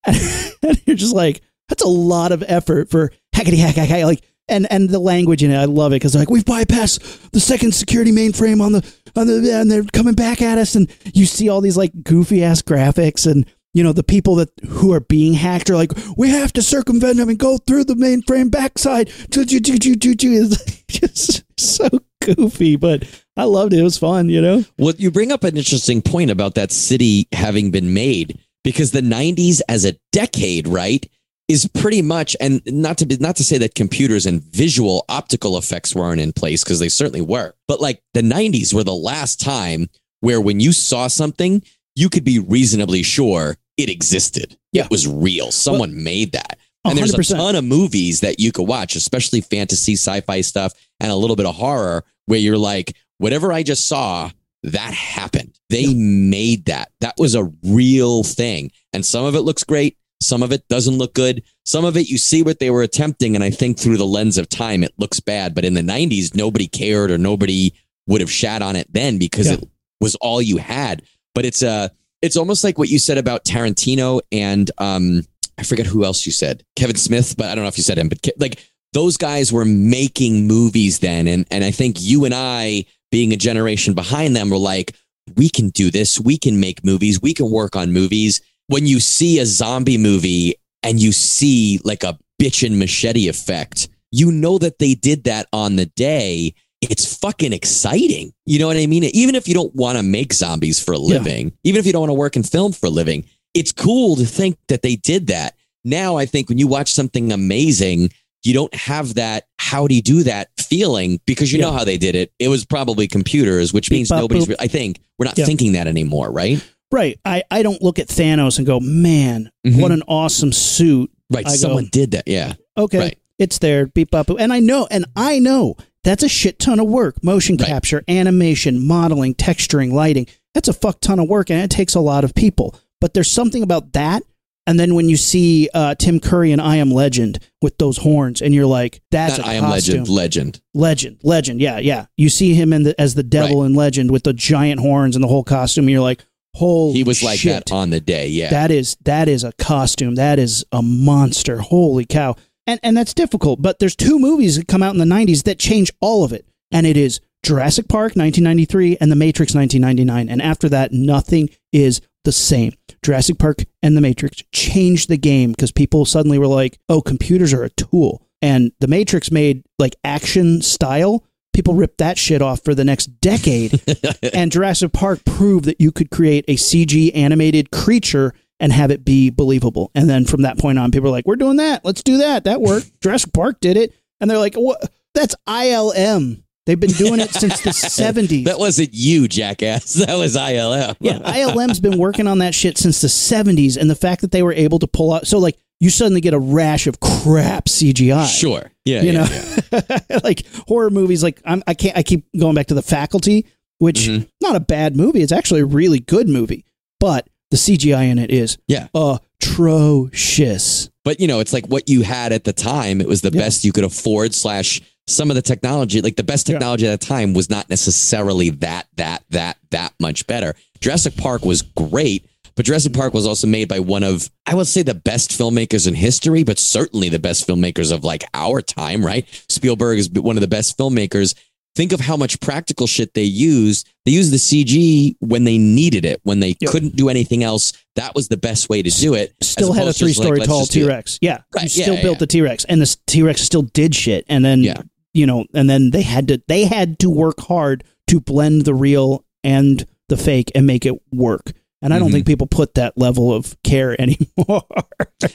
[0.05, 4.03] and you're just like, that's a lot of effort for hackety hack hack hack.
[4.05, 7.39] Like, and, and the language in it, I love it because like we've bypassed the
[7.39, 11.25] second security mainframe on the on the and they're coming back at us, and you
[11.25, 15.01] see all these like goofy ass graphics, and you know the people that who are
[15.01, 19.09] being hacked are like, we have to circumvent them and go through the mainframe backside.
[20.89, 21.89] It's just so
[22.23, 23.03] goofy, but
[23.37, 23.79] I loved it.
[23.79, 24.65] It was fun, you know.
[24.77, 29.01] Well, you bring up an interesting point about that city having been made because the
[29.01, 31.07] 90s as a decade, right,
[31.47, 35.57] is pretty much and not to be not to say that computers and visual optical
[35.57, 37.53] effects weren't in place because they certainly were.
[37.67, 39.87] But like the 90s were the last time
[40.19, 41.63] where when you saw something,
[41.95, 44.57] you could be reasonably sure it existed.
[44.73, 44.85] Yeah.
[44.85, 45.51] It was real.
[45.51, 46.57] Someone made that.
[46.83, 51.11] And there's a ton of movies that you could watch, especially fantasy, sci-fi stuff, and
[51.11, 54.29] a little bit of horror, where you're like, whatever I just saw,
[54.63, 55.57] that happened.
[55.69, 56.91] They made that.
[57.01, 58.71] That was a real thing.
[58.93, 59.97] And some of it looks great.
[60.21, 61.43] Some of it doesn't look good.
[61.63, 63.35] Some of it, you see what they were attempting.
[63.35, 65.53] And I think through the lens of time, it looks bad.
[65.53, 67.73] But in the 90s, nobody cared or nobody
[68.07, 69.53] would have shat on it then because Yeah.
[69.53, 69.67] it
[70.01, 71.03] was all you had.
[71.35, 71.89] But it's uh,
[72.23, 75.23] it's almost like what you said about Tarantino and um,
[75.59, 77.97] I forget who else you said, Kevin Smith, but I don't know if you said
[77.99, 81.27] him, but Ke- like those guys were making movies then.
[81.27, 84.95] And, and I think you and I, being a generation behind them, were like,
[85.35, 86.19] we can do this.
[86.19, 87.21] We can make movies.
[87.21, 88.41] We can work on movies.
[88.67, 93.89] When you see a zombie movie and you see like a bitch and machete effect,
[94.11, 96.53] you know that they did that on the day.
[96.81, 98.31] It's fucking exciting.
[98.45, 99.03] You know what I mean?
[99.05, 101.17] Even if you don't want to make zombies for a Yeah.
[101.17, 104.15] living, even if you don't want to work in film for a living, it's cool
[104.17, 105.55] to think that they did that.
[105.83, 108.11] Now, I think when you watch something amazing,
[108.43, 111.97] you don't have that how do you do that feeling because you know how they
[111.97, 112.31] did it.
[112.39, 114.47] It was probably computers, which means nobody's.
[114.47, 114.55] boop.
[114.59, 115.45] I think we're not Yeah.
[115.45, 116.63] thinking that anymore, right?
[116.91, 117.19] Right.
[117.25, 119.81] I, I don't look at Thanos and go, man, Mhm.
[119.81, 121.11] what an awesome suit.
[121.29, 121.45] Right.
[121.45, 122.23] I go- Someone did that.
[122.27, 122.53] Yeah.
[122.77, 122.97] Okay.
[122.99, 123.17] Right.
[123.39, 123.87] It's there.
[123.87, 124.35] Beep, boop.
[124.39, 127.21] And I know, and I know that's a shit ton of work.
[127.23, 127.67] Motion Right.
[127.67, 130.27] capture, animation, modeling, texturing, lighting.
[130.53, 132.73] That's a fuck ton of work and it takes a lot of people.
[133.01, 134.23] But there's something about that.
[134.67, 138.41] And then when you see uh, Tim Curry and I Am Legend with those horns,
[138.41, 140.03] and you're like, that's Not a I am costume.
[140.03, 140.09] legend.
[140.09, 140.61] Legend.
[140.73, 142.05] Legend, legend, yeah, yeah.
[142.17, 145.23] You see him in the, as the devil in Legend with the giant horns and
[145.23, 145.85] the whole costume.
[145.85, 147.65] And you're like, holy He was like shit.
[147.65, 148.27] that on the day.
[148.27, 148.49] Yeah.
[148.49, 150.15] That is that is a costume.
[150.15, 151.59] That is a monster.
[151.59, 152.35] Holy cow.
[152.67, 155.57] And and that's difficult, but there's two movies that come out in the 90s that
[155.59, 156.45] change all of it.
[156.71, 160.27] And it is Jurassic Park 1993 and The Matrix 1999.
[160.29, 162.73] And after that nothing is the same.
[163.03, 167.53] Jurassic Park and The Matrix changed the game because people suddenly were like, "Oh, computers
[167.53, 171.23] are a tool." And The Matrix made like action style.
[171.53, 173.81] People ripped that shit off for the next decade
[174.33, 179.05] and Jurassic Park proved that you could create a CG animated creature and have it
[179.05, 179.89] be believable.
[179.95, 181.85] And then from that point on, people are like, "We're doing that.
[181.85, 182.43] Let's do that.
[182.43, 184.91] That worked." Jurassic Park did it, and they're like, "What?
[185.13, 186.43] That's ILM.
[186.67, 189.93] They've been doing it since the '70s." that wasn't you, jackass.
[190.05, 190.95] That was ILM.
[190.99, 194.43] yeah, ILM's been working on that shit since the '70s, and the fact that they
[194.43, 198.27] were able to pull out, so like, you suddenly get a rash of crap CGI.
[198.27, 198.71] Sure.
[198.85, 199.01] Yeah.
[199.01, 200.19] you yeah, know, yeah.
[200.23, 201.23] like horror movies.
[201.23, 201.97] Like I'm, I can't.
[201.97, 203.45] I keep going back to the Faculty,
[203.79, 204.27] which Mhm.
[204.41, 205.21] not a bad movie.
[205.21, 206.65] It's actually a really good movie.
[206.99, 208.87] But the CGI in it is Yeah.
[208.95, 210.89] atrocious.
[211.05, 212.99] But you know, it's like what you had at the time.
[213.01, 213.41] It was the Yeah.
[213.41, 214.33] best you could afford.
[214.33, 216.53] Slash, some of the technology, like the best Yeah.
[216.55, 220.55] technology at the time, was not necessarily that that that that much better.
[220.81, 224.67] Jurassic Park was great, but Jurassic Park was also made by one of I would
[224.67, 229.05] say the best filmmakers in history, but certainly the best filmmakers of like our time.
[229.05, 229.25] Right?
[229.49, 231.33] Spielberg is one of the best filmmakers.
[231.75, 233.87] Think of how much practical shit they used.
[234.05, 236.71] They used the CG when they needed it, when they Yep.
[236.71, 237.71] couldn't do anything else.
[237.95, 239.35] That was the best way to do it.
[239.43, 240.83] Still had a opposed to just like, three-story let's tall just do it.
[240.85, 241.19] T Rex.
[241.21, 242.19] Yeah, Right, yeah, still yeah, built yeah.
[242.19, 244.25] the T Rex, and the T Rex still did shit.
[244.27, 244.81] And then Yeah.
[245.17, 248.73] You know, and then they had to they had to work hard to blend the
[248.73, 251.51] real and the fake and make it work.
[251.81, 252.13] And I don't Mhm.
[252.13, 254.63] think people put that level of care anymore.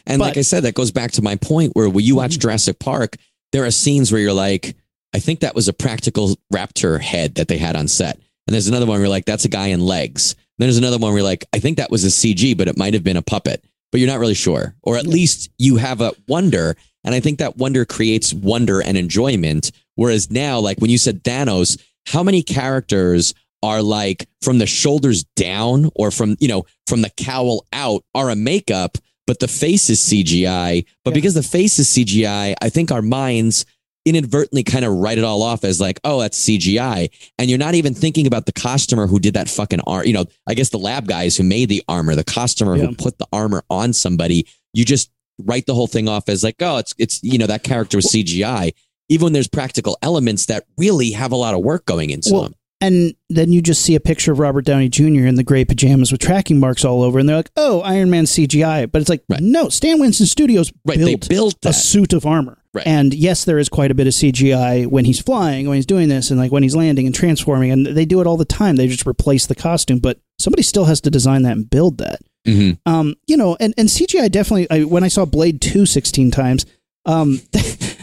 [0.06, 2.40] And like I said, that goes back to my point where when you watch Mhm.
[2.40, 3.16] Jurassic Park,
[3.52, 4.74] there are scenes where you're like,
[5.14, 8.18] I think that was a practical raptor head that they had on set.
[8.46, 10.34] And there's another one where you're like, that's a guy in legs.
[10.58, 12.76] And there's another one where you're like, I think that was a CG, but it
[12.78, 13.62] might have been a puppet.
[13.92, 14.74] But you're not really sure.
[14.82, 16.76] Or at least you have a wonder.
[17.04, 19.72] And I think that wonder creates wonder and enjoyment.
[19.96, 25.24] Whereas now, like when you said Thanos, how many characters are like from the shoulders
[25.36, 29.88] down or from, you know, from the cowl out are a makeup, but the face
[29.88, 30.84] is CGI.
[31.04, 31.14] But Yeah.
[31.14, 33.64] because the face is CGI, I think our minds
[34.04, 37.08] inadvertently kind of write it all off as like, oh, that's CGI.
[37.38, 40.06] And you're not even thinking about the costumer who did that fucking arm.
[40.06, 42.86] You know, I guess the lab guys who made the armor, the costumer Yeah.
[42.86, 44.46] who put the armor on somebody.
[44.74, 45.08] You just
[45.46, 48.06] write the whole thing off as like, oh, it's it's you know that character was
[48.06, 48.72] CGI.
[49.08, 52.42] Even when there's practical elements that really have a lot of work going into Well,
[52.44, 52.54] them.
[52.80, 55.26] and then you just see a picture of Robert Downey Jr.
[55.26, 58.24] in the gray pajamas with tracking marks all over, and they're like, "Oh, Iron Man
[58.24, 59.40] CGI." But it's like, Right.
[59.42, 62.58] no, Stan Winston Studios Right, built they built a suit of armor.
[62.74, 62.86] Right.
[62.86, 66.08] And yes, there is quite a bit of CGI when he's flying, when he's doing
[66.08, 68.76] this, and like when he's landing and transforming, and they do it all the time.
[68.76, 72.20] They just replace the costume, but somebody still has to design that and build that.
[72.46, 72.78] Mhm.
[72.86, 74.68] Um, you know, and, and CGI definitely.
[74.70, 76.66] I, when I saw Blade Two 16 times,
[77.06, 77.40] um,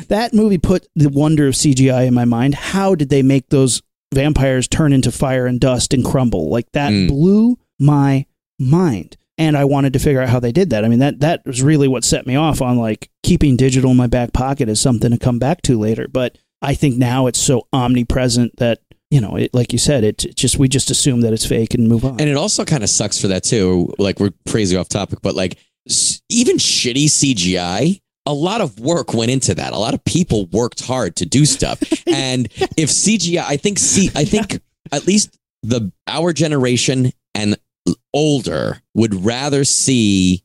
[0.07, 2.55] that movie put the wonder of CGI in my mind.
[2.55, 3.81] How did they make those
[4.13, 6.49] vampires turn into fire and dust and crumble?
[6.49, 7.07] Like that Mm.
[7.09, 8.25] blew my
[8.57, 9.15] mind.
[9.37, 10.83] And I wanted to figure out how they did that.
[10.83, 13.97] I mean, that that was really what set me off on like keeping digital in
[13.97, 16.07] my back pocket as something to come back to later.
[16.09, 20.23] But I think now it's so omnipresent that you know, it, like you said, it,
[20.25, 22.19] it just we just assume that it's fake and move on.
[22.19, 23.93] And it also kind of sucks for that too.
[23.97, 25.57] Like we're crazy off topic, but like
[26.29, 29.73] even shitty CGI, a lot of work went into that.
[29.73, 31.81] A lot of people worked hard to do stuff.
[32.07, 37.57] and if CGI, I think see, I think at least the our generation and
[38.13, 40.43] older would rather see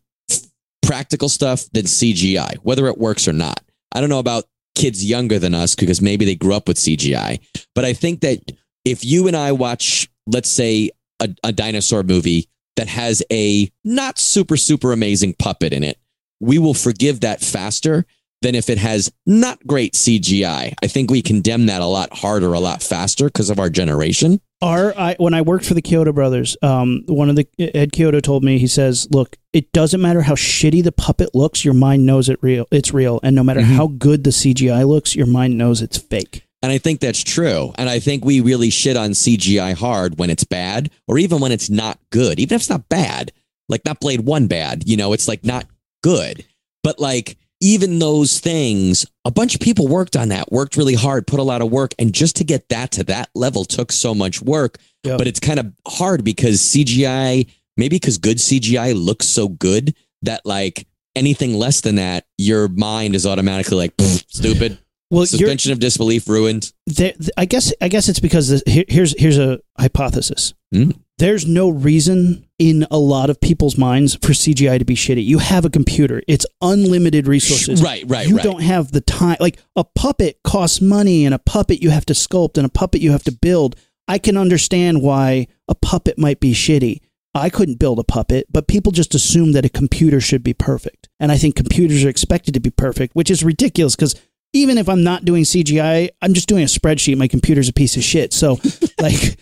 [0.82, 3.60] practical stuff than CGI, whether it works or not.
[3.92, 4.44] I don't know about
[4.74, 7.40] kids younger than us because maybe they grew up with CGI,
[7.74, 8.40] but I think that
[8.84, 14.18] if you and I watch, let's say, a, a dinosaur movie that has a not
[14.18, 15.98] super, super amazing puppet in it,
[16.40, 18.04] we will forgive that faster
[18.42, 20.74] than if it has not great CGI.
[20.82, 24.40] I think we condemn that a lot harder, a lot faster because of our generation.
[24.62, 28.22] Our I, when I worked for the Chiodo brothers, um, one of the Ed Chiodo
[28.22, 32.06] told me he says, "Look, it doesn't matter how shitty the puppet looks, your mind
[32.06, 32.66] knows it real.
[32.70, 33.74] It's real, and no matter Mhm.
[33.76, 37.72] how good the CGI looks, your mind knows it's fake." And I think that's true.
[37.76, 41.52] And I think we really shit on CGI hard when it's bad or even when
[41.52, 42.40] it's not good.
[42.40, 43.32] Even if it's not bad,
[43.68, 45.66] like not Blade 1 bad, you know, it's like not
[46.02, 46.42] good.
[46.82, 51.26] But like even those things, a bunch of people worked on that, worked really hard,
[51.26, 51.94] put a lot of work.
[51.98, 54.76] And just to get that to that level took so much work.
[55.04, 55.16] Yep.
[55.16, 60.44] But it's kind of hard because CGI, maybe because good CGI looks so good that
[60.44, 64.76] like anything less than that, your mind is automatically like, stupid.
[65.10, 66.70] Well, Suspension of disbelief ruined.
[66.86, 70.54] there, I guess I guess it's because this, here, here's here's a hypothesis.
[70.74, 70.98] Mm.
[71.18, 75.24] There's no reason in a lot of people's minds for CGI to be shitty.
[75.24, 77.82] You have a computer; it's unlimited resources.
[77.82, 78.44] Right, right, you right.
[78.44, 79.36] don't have the time.
[79.40, 83.00] Like a puppet costs money, and a puppet you have to sculpt, and a puppet
[83.00, 83.76] you have to build.
[84.06, 87.00] I can understand why a puppet might be shitty.
[87.34, 91.08] I couldn't build a puppet, but people just assume that a computer should be perfect.
[91.18, 94.14] And I think computers are expected to be perfect, which is ridiculous because
[94.52, 97.18] even if I'm not doing CGI, I'm just doing a spreadsheet.
[97.18, 98.32] My computer's a piece of shit.
[98.32, 98.60] So,
[99.00, 99.36] like,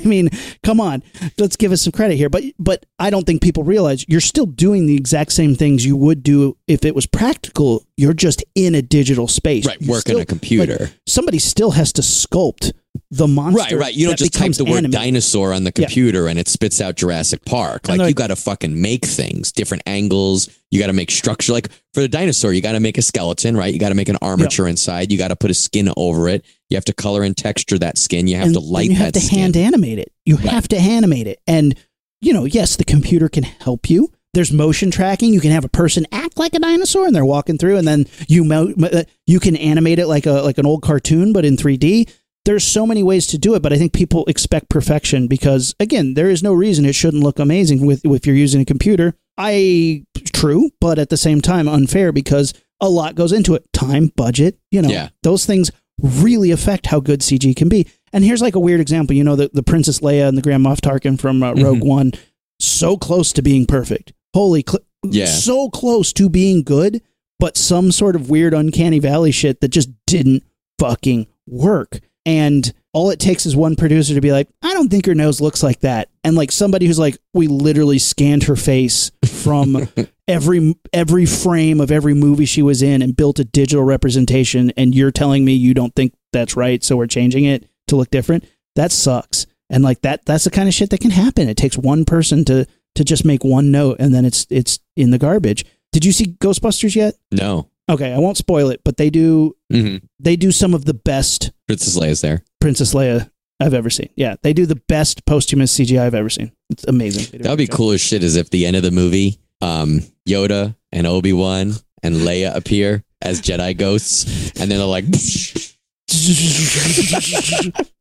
[0.04, 0.30] I mean,
[0.62, 1.02] come on,
[1.38, 2.28] let's give us some credit here.
[2.28, 5.96] But, but I don't think people realize you're still doing the exact same things you
[5.96, 7.84] would do if it was practical.
[7.96, 9.66] You're just in a digital space.
[9.66, 10.76] Right, You work still- on a computer.
[10.80, 12.72] like, somebody still has to sculpt
[13.10, 13.76] the monster.
[13.76, 13.94] right, right.
[13.94, 15.84] You don't just type the word dinosaur on the Yeah.
[15.86, 17.88] computer and it spits out Jurassic Park.
[17.88, 20.48] And Like you got to fucking make things, different angles.
[20.70, 21.52] You got to make structure.
[21.52, 23.72] Like for the dinosaur, you got to make a skeleton, right?
[23.72, 25.12] You got to make an armature inside.
[25.12, 26.44] You got to put a skin over it.
[26.70, 28.26] You have to color and texture that skin.
[28.26, 29.38] You have and, to light you have to skin.
[29.40, 30.12] hand animate it.
[30.24, 30.46] You Right.
[30.48, 31.74] have to animate it, and
[32.20, 34.10] you know, yes, the computer can help you.
[34.34, 35.32] There's motion tracking.
[35.32, 38.06] You can have a person act like a dinosaur and they're walking through, and then
[38.28, 41.44] you mo- mo- uh, you can animate it like a like an old cartoon, but
[41.44, 42.08] in 3D.
[42.44, 46.14] There's so many ways to do it, but I think people expect perfection because again,
[46.14, 49.14] there is no reason it shouldn't look amazing with if you're using a computer.
[49.36, 53.64] I true, but at the same time unfair because a lot goes into it.
[53.72, 54.88] Time, budget, you know.
[54.88, 55.08] Yeah.
[55.24, 57.86] Those things really affect how good CG can be.
[58.12, 60.64] And here's like a weird example, you know, the, the Princess Leia and the Grand
[60.64, 62.12] Moff Tarkin from uh, Rogue One,
[62.60, 64.12] so close to being perfect.
[64.34, 65.26] Holy, cl- Yeah.
[65.26, 67.02] so close to being good,
[67.38, 70.42] but some sort of weird uncanny valley shit that just didn't
[70.78, 72.00] fucking work.
[72.24, 75.38] And all it takes is one producer to be like, I don't think her nose
[75.38, 76.08] looks like that.
[76.24, 79.86] And like somebody who's like, we literally scanned her face from
[80.28, 84.94] every every frame of every movie she was in and built a digital representation and
[84.94, 88.48] you're telling me you don't think that's right, so we're changing it to look different.
[88.76, 89.46] That sucks.
[89.68, 91.50] And like that that's the kind of shit that can happen.
[91.50, 95.10] It takes one person to to just make one note and then it's it's in
[95.10, 95.66] the garbage.
[95.92, 97.16] Did you see Ghostbusters yet?
[97.30, 97.68] No.
[97.88, 101.52] Okay, I won't spoil it, but they do hmm they do some of the best
[101.68, 102.42] Princess Leia's there.
[102.60, 104.08] Princess Leia I've ever seen.
[104.16, 106.52] Yeah, they do the best posthumous CGI I've ever seen.
[106.70, 107.24] It's amazing.
[107.30, 108.22] They do a That would be cool as shit.
[108.24, 111.72] Is if the end of the movie, um, Yoda and Obi Wan
[112.02, 114.24] and Leia appear as Jedi ghosts,
[114.60, 115.04] and then they're like,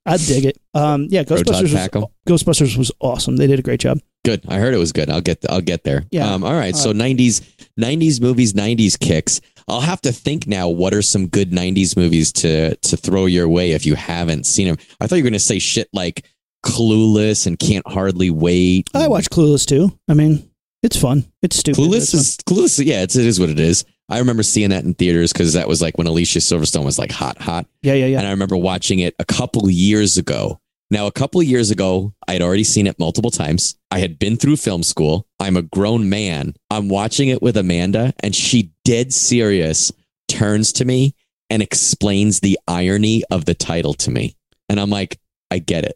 [0.08, 0.58] I dig it.
[0.74, 3.38] Um, yeah, Ghostbusters was, Ghostbusters was awesome.
[3.38, 4.00] They did a great job.
[4.24, 5.10] "Good." I heard it was good.
[5.10, 5.44] I'll get.
[5.50, 6.06] I'll get there.
[6.12, 6.32] Yeah.
[6.34, 6.44] Um.
[6.44, 6.76] All right.
[6.76, 7.42] So Uh, '90s,
[7.80, 9.42] '90s movies, '90s kicks.
[9.68, 10.70] I'll have to think now.
[10.70, 14.68] What are some good '90s movies to to throw your way if you haven't seen
[14.68, 14.78] them?
[15.00, 16.26] I thought you were going to say shit like
[16.66, 18.90] Clueless and Can't Hardly Wait.
[18.94, 19.98] I watch Clueless too.
[20.08, 20.50] I mean,
[20.84, 21.26] it's fun.
[21.42, 21.80] It's stupid.
[21.80, 22.20] Clueless it's fun.
[22.20, 22.86] is Clueless.
[22.86, 23.86] Yeah, it's, it is what it is.
[24.10, 27.12] I remember seeing that in theaters because that was like when Alicia Silverstone was like
[27.12, 27.66] hot, hot.
[27.82, 28.20] yeah, yeah, yeah.
[28.20, 30.60] And I remember watching it a couple years ago.
[30.92, 33.76] Now, a couple years ago, I had already seen it multiple times.
[33.90, 35.28] I had been through film school.
[35.40, 36.54] I'm a grown man.
[36.70, 39.92] I'm watching it with Amanda, and she, dead serious,
[40.30, 41.14] turns to me
[41.50, 44.36] and explains the irony of the title to me.
[44.70, 45.20] And I'm like,
[45.52, 45.96] I get it.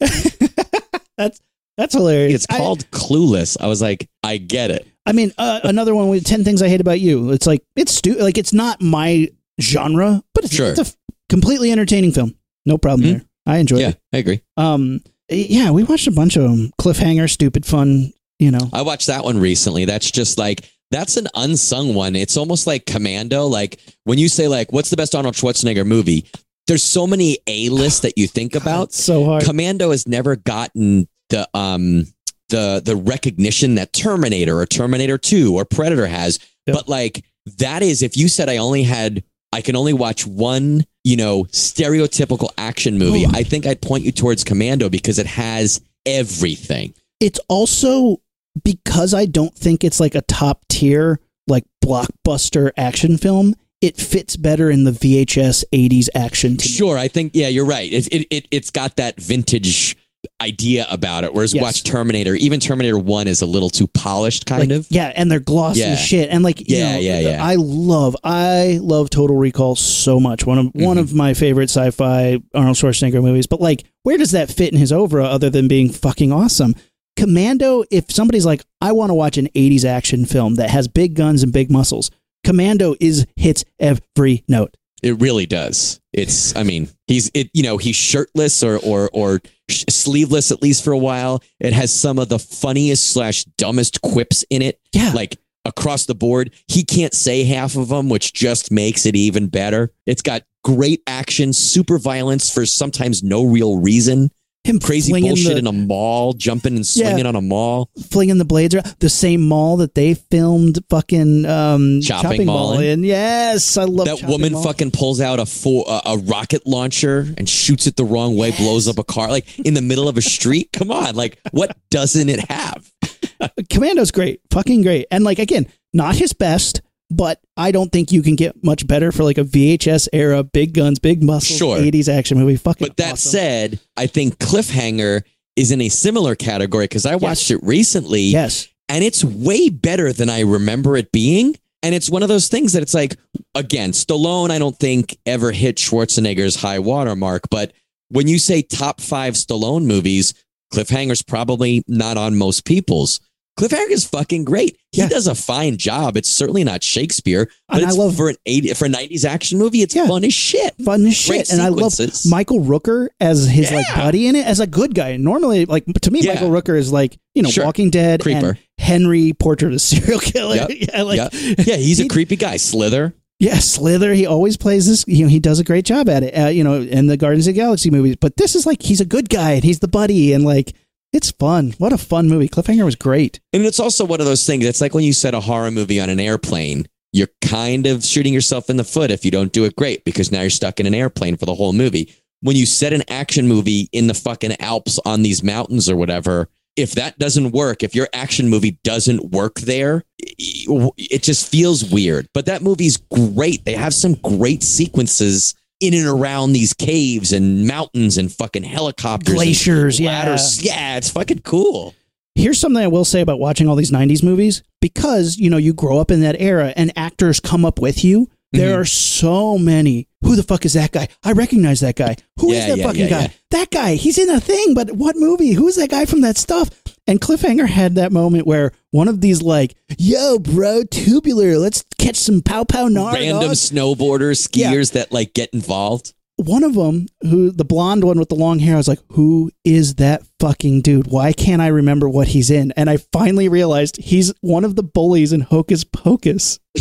[1.16, 1.40] that's
[1.76, 2.34] that's hilarious.
[2.44, 3.56] it's called Clueless.
[3.60, 4.86] I was like, I get it.
[5.06, 7.30] I, I mean, uh, another one with ten things I hate about you.
[7.30, 9.28] It's like it's stu- like it's not my
[9.60, 10.68] genre, but it's, Sure.
[10.70, 10.96] it's a f-
[11.28, 12.34] completely entertaining film.
[12.66, 13.12] No problem Mhm.
[13.12, 13.22] there.
[13.46, 13.82] I enjoyed it.
[13.82, 13.98] Yeah, it.
[14.12, 14.40] I agree.
[14.56, 16.70] Um, yeah, we watched a bunch of them.
[16.80, 18.12] Cliffhanger, stupid fun.
[18.40, 19.84] You know, I watched that one recently.
[19.84, 22.16] That's just like that's an unsung one.
[22.16, 23.46] It's almost like Commando.
[23.46, 26.26] Like when you say like, what's the best Arnold Schwarzenegger movie?
[26.66, 28.88] There's so many A lists that you think about.
[28.88, 29.44] it's so hard.
[29.44, 32.06] Commando has never gotten the um
[32.48, 36.38] the the recognition that Terminator or Terminator 2 or Predator has.
[36.66, 36.76] Yep.
[36.76, 37.24] But like
[37.58, 39.22] that is if you said I only had
[39.52, 43.30] I can only watch one, you know, stereotypical action movie, Ooh.
[43.32, 46.94] I think I'd point you towards Commando because it has everything.
[47.20, 48.20] it's also
[48.64, 53.54] because I don't think it's like a top tier like blockbuster action film.
[53.80, 56.52] It fits better in the VHS '80s action.
[56.52, 56.58] Me.
[56.58, 57.90] Sure, I think yeah, you're right.
[57.92, 59.96] It it, it it's got that vintage
[60.42, 61.32] idea about it.
[61.32, 61.62] Whereas Yes.
[61.62, 64.86] watch Terminator, even Terminator One is a little too polished, kind Like, of.
[64.90, 65.96] yeah, and they're glossy Yeah.
[65.96, 66.28] shit.
[66.30, 67.44] And like, you Yeah, know, yeah, yeah.
[67.44, 70.44] I love, I love Total Recall so much.
[70.44, 71.00] One of one Mhm.
[71.00, 73.46] of my favorite sci-fi Arnold Schwarzenegger movies.
[73.46, 76.74] But like, where does that fit in his oeuvre other than being fucking awesome?
[77.20, 77.84] Commando.
[77.90, 81.42] If somebody's like, I want to watch an '80s action film that has big guns
[81.42, 82.10] and big muscles,
[82.44, 84.76] Commando is hits every note.
[85.02, 86.00] It really does.
[86.12, 90.82] It's I mean, he's it you know, he's shirtless or or or sleeveless at least
[90.82, 91.42] for a while.
[91.58, 94.80] It has some of the funniest slash dumbest quips in it.
[94.92, 99.14] Yeah, Like across the board, he can't say half of them, which just makes it
[99.14, 99.92] even better.
[100.06, 104.30] It's got great action, super violence for sometimes no real reason.
[104.64, 107.08] Him crazy bullshit the, in a mall, jumping and Yeah.
[107.08, 107.88] swinging on a mall.
[108.10, 108.94] flinging the blades around.
[109.00, 112.84] The same mall that they filmed fucking um, Chopping Mall in.
[113.00, 113.04] in.
[113.04, 114.62] Yes, I love that woman Mall.
[114.62, 118.50] fucking pulls out a four, a, a rocket launcher and shoots it the wrong way,
[118.52, 120.68] blows up a car like in the middle of a street.
[120.72, 122.92] Come on, like what doesn't it have?
[123.70, 128.22] Commando's great, fucking great, and like again, not his best, but I don't think you
[128.22, 131.76] can get much better for like a VHS era, big guns, big muscles, Sure.
[131.78, 132.56] '80s action movie.
[132.56, 132.86] Fucking.
[132.86, 133.30] But that awesome.
[133.30, 135.22] said, I think Cliffhanger
[135.56, 140.12] is in a similar category because I watched it recently yes, and it's way better
[140.12, 141.56] than I remember it being.
[141.82, 143.16] And it's one of those things that it's like,
[143.54, 147.44] again, Stallone, I don't think ever hit Schwarzenegger's high watermark.
[147.50, 147.72] But
[148.10, 150.34] when you say top five Stallone movies,
[150.74, 153.18] Cliffhanger's probably not on most people's.
[153.60, 154.76] Cliffhanger is fucking great.
[154.92, 155.08] He Yeah.
[155.08, 156.16] does a fine job.
[156.16, 159.82] It's certainly not Shakespeare, but I love- for an 80 for a 90s action movie.
[159.82, 160.06] It's Yeah.
[160.08, 160.74] fun as shit.
[160.84, 161.50] fun as Great shit.
[161.52, 161.92] And I love.
[162.26, 165.16] Michael Rooker as his like buddy in it as a good guy.
[165.16, 166.34] Normally, like to me, Yeah.
[166.34, 167.64] Michael Rooker is like you know Sure.
[167.64, 168.48] Walking Dead Creeper.
[168.50, 170.56] and Henry Portrait of a Serial Killer.
[170.56, 170.70] Yep.
[170.70, 171.66] yeah, like Yep.
[171.66, 172.56] Yeah, he's a creepy guy.
[172.56, 173.14] Slither.
[173.38, 174.12] yeah, Slither.
[174.14, 175.04] He always plays this.
[175.06, 176.32] You know, he does a great job at it.
[176.36, 178.16] Uh, you know, in the Guardians of the Galaxy movies.
[178.20, 180.74] But this is like he's a good guy and he's the buddy and like
[181.12, 181.74] it's fun.
[181.78, 182.48] What a fun movie.
[182.48, 183.40] Cliffhanger was great.
[183.52, 184.64] And it's also one of those things.
[184.64, 188.32] It's like when you set a horror movie on an airplane, you're kind of shooting
[188.32, 190.86] yourself in the foot if you don't do it great because now you're stuck in
[190.86, 192.14] an airplane for the whole movie.
[192.42, 196.48] When you set an action movie in the fucking Alps on these mountains or whatever,
[196.76, 202.28] if that doesn't work, if your action movie doesn't work there, it just feels weird.
[202.32, 203.64] But that movie's great.
[203.64, 209.34] They have some great sequences in and around these caves and mountains and fucking helicopters,
[209.34, 210.10] Glaciers, yeah.
[210.10, 210.62] ladders.
[210.62, 211.94] Yeah, it's fucking cool.
[212.34, 215.72] Here's something I will say about watching all these 90s movies because, you know, you
[215.72, 218.28] grow up in that era and actors come up with you.
[218.52, 218.80] There Mhm.
[218.80, 220.08] are so many.
[220.22, 221.08] Who the fuck is that guy?
[221.22, 222.16] I recognize that guy.
[222.38, 223.20] Who is Yeah, that yeah, fucking yeah, guy?
[223.22, 223.28] yeah.
[223.52, 223.94] That guy.
[223.94, 225.52] He's in a thing, but what movie?
[225.52, 226.68] Who is that guy from that stuff?
[227.10, 232.14] And Cliffhanger had that moment where one of these like, yo, bro, tubular, let's catch
[232.14, 233.14] some pow pow nar.
[233.14, 234.72] random dog." snowboarders, Yeah.
[234.72, 236.14] skiers that like get involved.
[236.36, 239.50] One of them, who the blonde one with the long hair, I was like, who
[239.64, 241.08] is that fucking dude?
[241.08, 242.72] Why can't I remember what he's in?
[242.76, 246.58] And I finally realized he's one of the bullies in Hocus Pocus.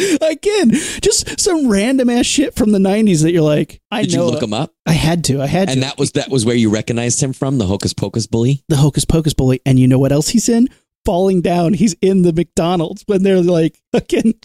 [0.22, 0.70] Again,
[1.02, 4.42] just some random ass shit from the '90s that you're like, I Did you look
[4.42, 4.72] him up?
[4.86, 5.40] I had to.
[5.42, 5.72] I had to.
[5.72, 8.62] And that was that was where you recognized him from, the Hocus Pocus bully.
[8.68, 9.60] the Hocus Pocus bully.
[9.66, 10.68] And you know what else he's in?
[11.04, 11.72] Falling down.
[11.74, 14.34] He's in the McDonald's when they're like, again,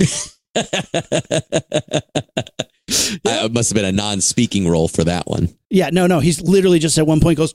[3.26, 5.50] Uh, it must have been a non-speaking role for that one.
[5.72, 6.20] yeah, no, no.
[6.20, 7.50] He's literally just at one point goes,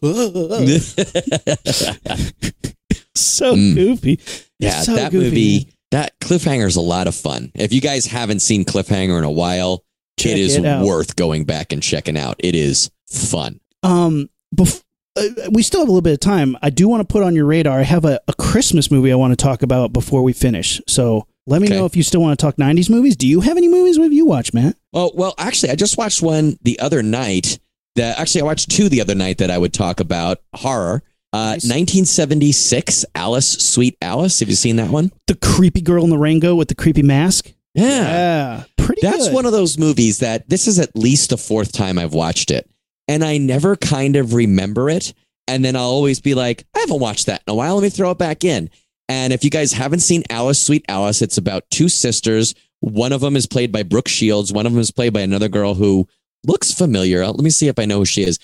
[3.14, 3.74] so Mm.
[3.76, 4.18] goofy.
[4.58, 6.08] yeah, So that goofy, movie, man.
[6.20, 7.52] cliffhanger is a lot of fun.
[7.54, 9.84] If you guys haven't seen Cliffhanger in a while,
[10.18, 12.36] Check it is it worth going back and checking out.
[12.38, 13.60] It is fun.
[13.82, 14.82] Um, bef-
[15.16, 16.56] uh, we still have a little bit of time.
[16.62, 17.78] I do want to put on your radar.
[17.80, 20.80] I have a, a Christmas movie I want to talk about before we finish.
[20.86, 21.76] So let me Okay.
[21.76, 23.16] know if you still want to talk '90s movies.
[23.16, 24.76] Do you have any movies with you watch, Matt?
[24.92, 27.58] Oh well, actually, I just watched one the other night.
[27.96, 31.02] That actually, I watched two the other night that I would talk about horror.
[31.32, 34.40] Uh, 1976, Alice, Sweet Alice.
[34.40, 35.12] Have you seen that one?
[35.26, 37.52] The creepy girl in the rainbow with the creepy mask.
[37.74, 37.84] Yeah.
[37.84, 39.02] Yeah, pretty.
[39.02, 39.34] That's good.
[39.34, 42.68] one of those movies that this is at least the fourth time I've watched it.
[43.06, 45.14] And I never kind of remember it.
[45.46, 47.74] And then I'll always be like, I haven't watched that in a while.
[47.74, 48.70] Let me throw it back in.
[49.08, 52.54] And if you guys haven't seen Alice, Sweet Alice, it's about two sisters.
[52.80, 54.52] One of them is played by Brooke Shields.
[54.52, 56.08] One of them is played by another girl who
[56.46, 57.26] looks familiar.
[57.26, 58.38] Let me see if I know who she is.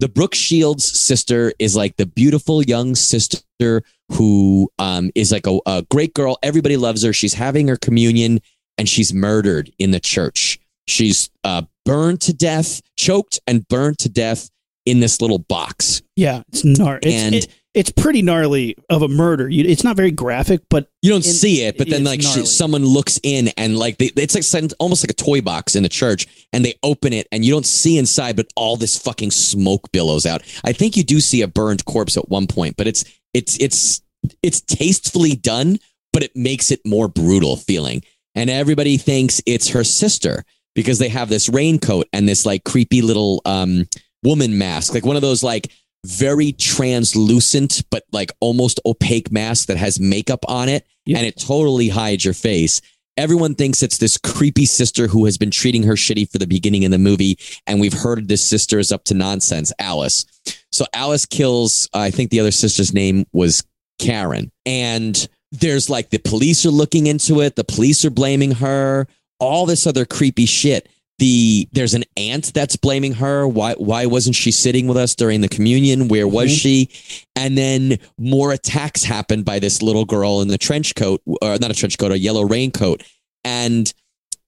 [0.00, 3.82] The Brooke Shields sister is like the beautiful young sister
[4.12, 6.38] who um, is like a, a great girl.
[6.42, 7.12] Everybody loves her.
[7.12, 8.40] She's having her communion
[8.76, 10.58] and she's murdered in the church.
[10.86, 14.50] She's uh, burned to death, choked and burned to death
[14.84, 16.02] in this little box.
[16.14, 16.98] Yeah, it's gnar.
[17.02, 19.50] It's, And- it- it's pretty gnarly of a murder.
[19.50, 22.46] You, it's not very graphic, but You don't In- see it, but then like gnarly.
[22.46, 25.90] someone looks in and like they, it's like almost like a toy box in the
[25.90, 29.92] church, and they open it and you don't see inside, but all this fucking smoke
[29.92, 30.42] billows out.
[30.64, 33.04] I think you do see a burned corpse at one point, but it's
[33.34, 34.00] it's it's
[34.42, 35.78] it's tastefully done,
[36.14, 38.02] but it makes it more brutal feeling.
[38.34, 43.02] And everybody thinks it's her sister because they have this raincoat and this like creepy
[43.02, 43.86] little um
[44.22, 45.70] woman mask, like one of those like
[46.04, 51.18] very translucent but like almost opaque mask that has makeup on it Yeah.
[51.18, 52.80] and it totally hides your face.
[53.16, 56.84] Everyone thinks it's this creepy sister who has been treating her shitty for the beginning
[56.84, 60.26] of the movie, and we've heard this sister is up to nonsense, Alice.
[60.70, 63.64] So Alice kills, uh, I think the other sister's name was
[63.98, 64.52] Karen.
[64.66, 69.06] And there's like the police are looking into it, the police are blaming her,
[69.40, 70.86] all this other creepy shit.
[71.18, 73.48] The there's an aunt that's blaming her.
[73.48, 76.08] Why why wasn't she sitting with us during the communion?
[76.08, 76.58] Where was Mhm.
[76.58, 76.88] she?
[77.34, 81.70] And then more attacks happen by this little girl in the trench coat, or not
[81.70, 83.02] a trench coat, a yellow raincoat.
[83.44, 83.90] And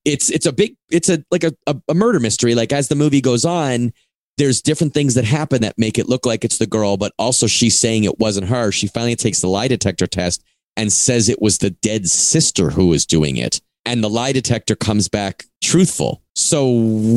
[0.04, 2.54] it's it's a big it's a like a, a, a murder mystery.
[2.54, 3.92] Like as the movie goes on,
[4.36, 7.46] there's different things that happen that make it look like it's the girl, but also
[7.46, 8.70] she's saying it wasn't her.
[8.72, 10.42] She finally takes the lie detector test
[10.76, 13.60] and says it was the dead sister who was doing it.
[13.88, 16.22] And the lie detector comes back truthful.
[16.34, 16.70] So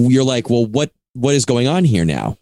[0.10, 2.38] you're like, well, what what is going on here now?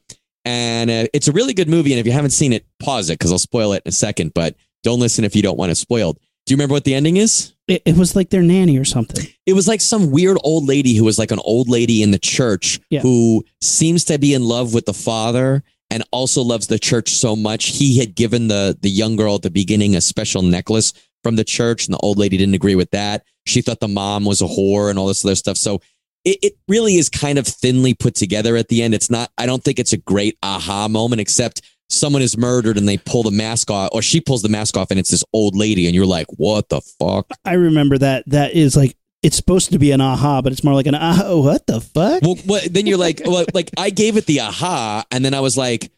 [0.46, 1.92] And uh, it's a really good movie.
[1.92, 4.34] And if you haven't seen it, pause it because I'll spoil it in a second.
[4.34, 6.18] But don't listen if you don't want it spoiled.
[6.46, 7.54] Do you remember what the ending is?
[7.68, 9.26] it, it was like their nanny or something.
[9.46, 12.18] It was like some weird old lady who was like an old lady in the
[12.20, 13.02] church Yeah.
[13.02, 17.36] who seems to be in love with the father and also loves the church so
[17.36, 17.66] much.
[17.68, 21.44] He had given the the young girl at the beginning a special necklace from the
[21.44, 23.24] church, and the old lady didn't agree with that.
[23.50, 25.58] She thought the mom was a whore and all this other stuff.
[25.58, 25.82] So
[26.26, 28.94] it, it really is kind of thinly put together at the end.
[28.94, 29.32] It's not.
[29.38, 33.24] I don't think it's a great aha moment, except someone is murdered and they pull
[33.24, 35.96] the mask off, or she pulls the mask off, and it's this old lady, and
[35.96, 37.28] you're like, what the fuck?
[37.46, 38.24] I remember that.
[38.28, 41.36] That is like it's supposed to be an aha, but it's more like an ah.
[41.36, 42.22] What the fuck?
[42.22, 45.40] Well, what, then you're like, well, like I gave it the aha, and then I
[45.40, 45.92] was like,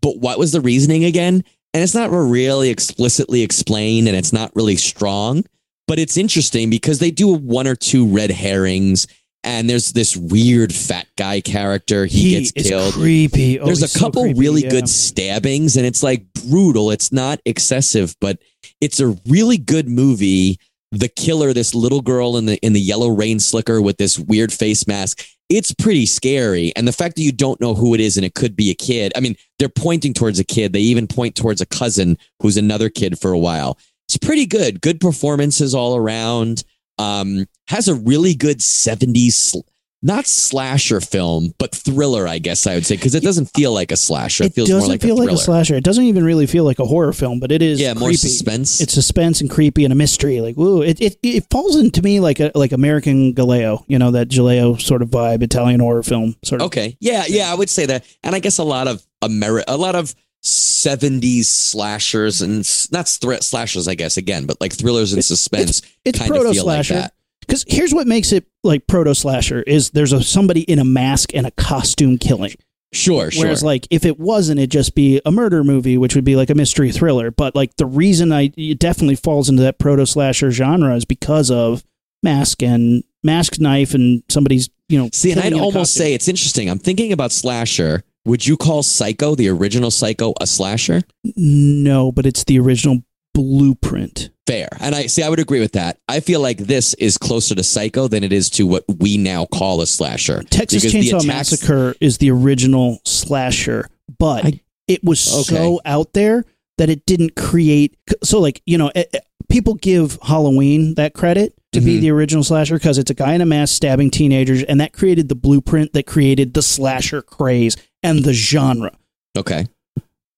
[0.00, 1.44] but what was the reasoning again?
[1.72, 5.44] And it's not really explicitly explained, and it's not really strong,
[5.86, 9.06] but it's interesting because they do one or two red herrings,
[9.42, 12.06] and there's this weird fat guy character.
[12.06, 12.94] He, gets is killed.
[12.94, 13.60] Creepy.
[13.60, 14.70] Oh, There's a he's so couple creepy, really yeah.
[14.70, 16.90] good stabbings, and it's like brutal.
[16.90, 18.38] It's not excessive, but
[18.80, 20.58] it's a really good movie.
[20.92, 24.52] The killer, this little girl in the in the yellow rain slicker with this weird
[24.52, 25.26] face mask.
[25.50, 28.34] It's pretty scary, and the fact that you don't know who it is and it
[28.34, 29.12] could be a kid.
[29.14, 30.72] I mean, they're pointing towards a kid.
[30.72, 33.78] They even point towards a cousin who's another kid for a while.
[34.14, 34.80] It's pretty good.
[34.80, 36.62] Good performances all around.
[36.98, 39.60] Um, has a really good 70s sl-
[40.02, 43.90] not slasher film, but thriller, I guess I would say, because it doesn't feel like
[43.90, 44.44] a slasher.
[44.44, 45.74] It, It feels doesn't more like feel a like a slasher.
[45.76, 48.18] It doesn't even really feel like a horror film, but it is yeah, more creepy.
[48.18, 48.82] suspense.
[48.82, 50.42] It's suspense and creepy and a mystery.
[50.42, 54.10] Like, woo, it, it it falls into me like a like American giallo, you know,
[54.10, 56.66] that giallo sort of vibe, Italian horror film sort of.
[56.66, 59.78] okay, yeah, yeah, I would say that, and I guess a lot of Ameri- a
[59.78, 60.14] lot of
[60.44, 65.82] '70s slashers and not threat slashers, I guess again, but like thrillers and suspense.
[66.04, 66.94] It's kind of proto like slasher.
[66.94, 67.14] that.
[67.40, 71.34] Because here's what makes it like proto slasher is there's a somebody in a mask
[71.34, 72.54] and a costume killing.
[72.92, 73.44] Sure, sure.
[73.44, 76.50] Whereas like if it wasn't, it'd just be a murder movie, which would be like
[76.50, 77.30] a mystery thriller.
[77.30, 81.50] But like the reason I it definitely falls into that proto slasher genre is because
[81.50, 81.82] of
[82.22, 85.08] mask and mask knife and somebody's you know.
[85.12, 86.02] See, and I'd almost costume.
[86.02, 86.70] say it's interesting.
[86.70, 88.04] I'm thinking about slasher.
[88.26, 91.02] Would you call Psycho, the original Psycho, a slasher?
[91.36, 93.02] no, but it's the original
[93.34, 94.30] blueprint.
[94.46, 94.68] Fair.
[94.80, 95.98] And I see, I would agree with that.
[96.08, 99.46] I feel like this is closer to Psycho than it is to what we now
[99.46, 100.42] call a slasher.
[100.50, 106.44] Texas Chainsaw attacks- Massacre is the original slasher, but I- it was so out there
[106.78, 107.96] that it didn't create.
[108.22, 109.18] So, like you know, eh, eh,
[109.48, 112.00] people give Halloween that credit to be Mhm.
[112.02, 115.28] the original slasher because it's a guy in a mask stabbing teenagers, and that created
[115.30, 118.92] the blueprint that created the slasher craze and the genre.
[119.36, 119.66] Okay.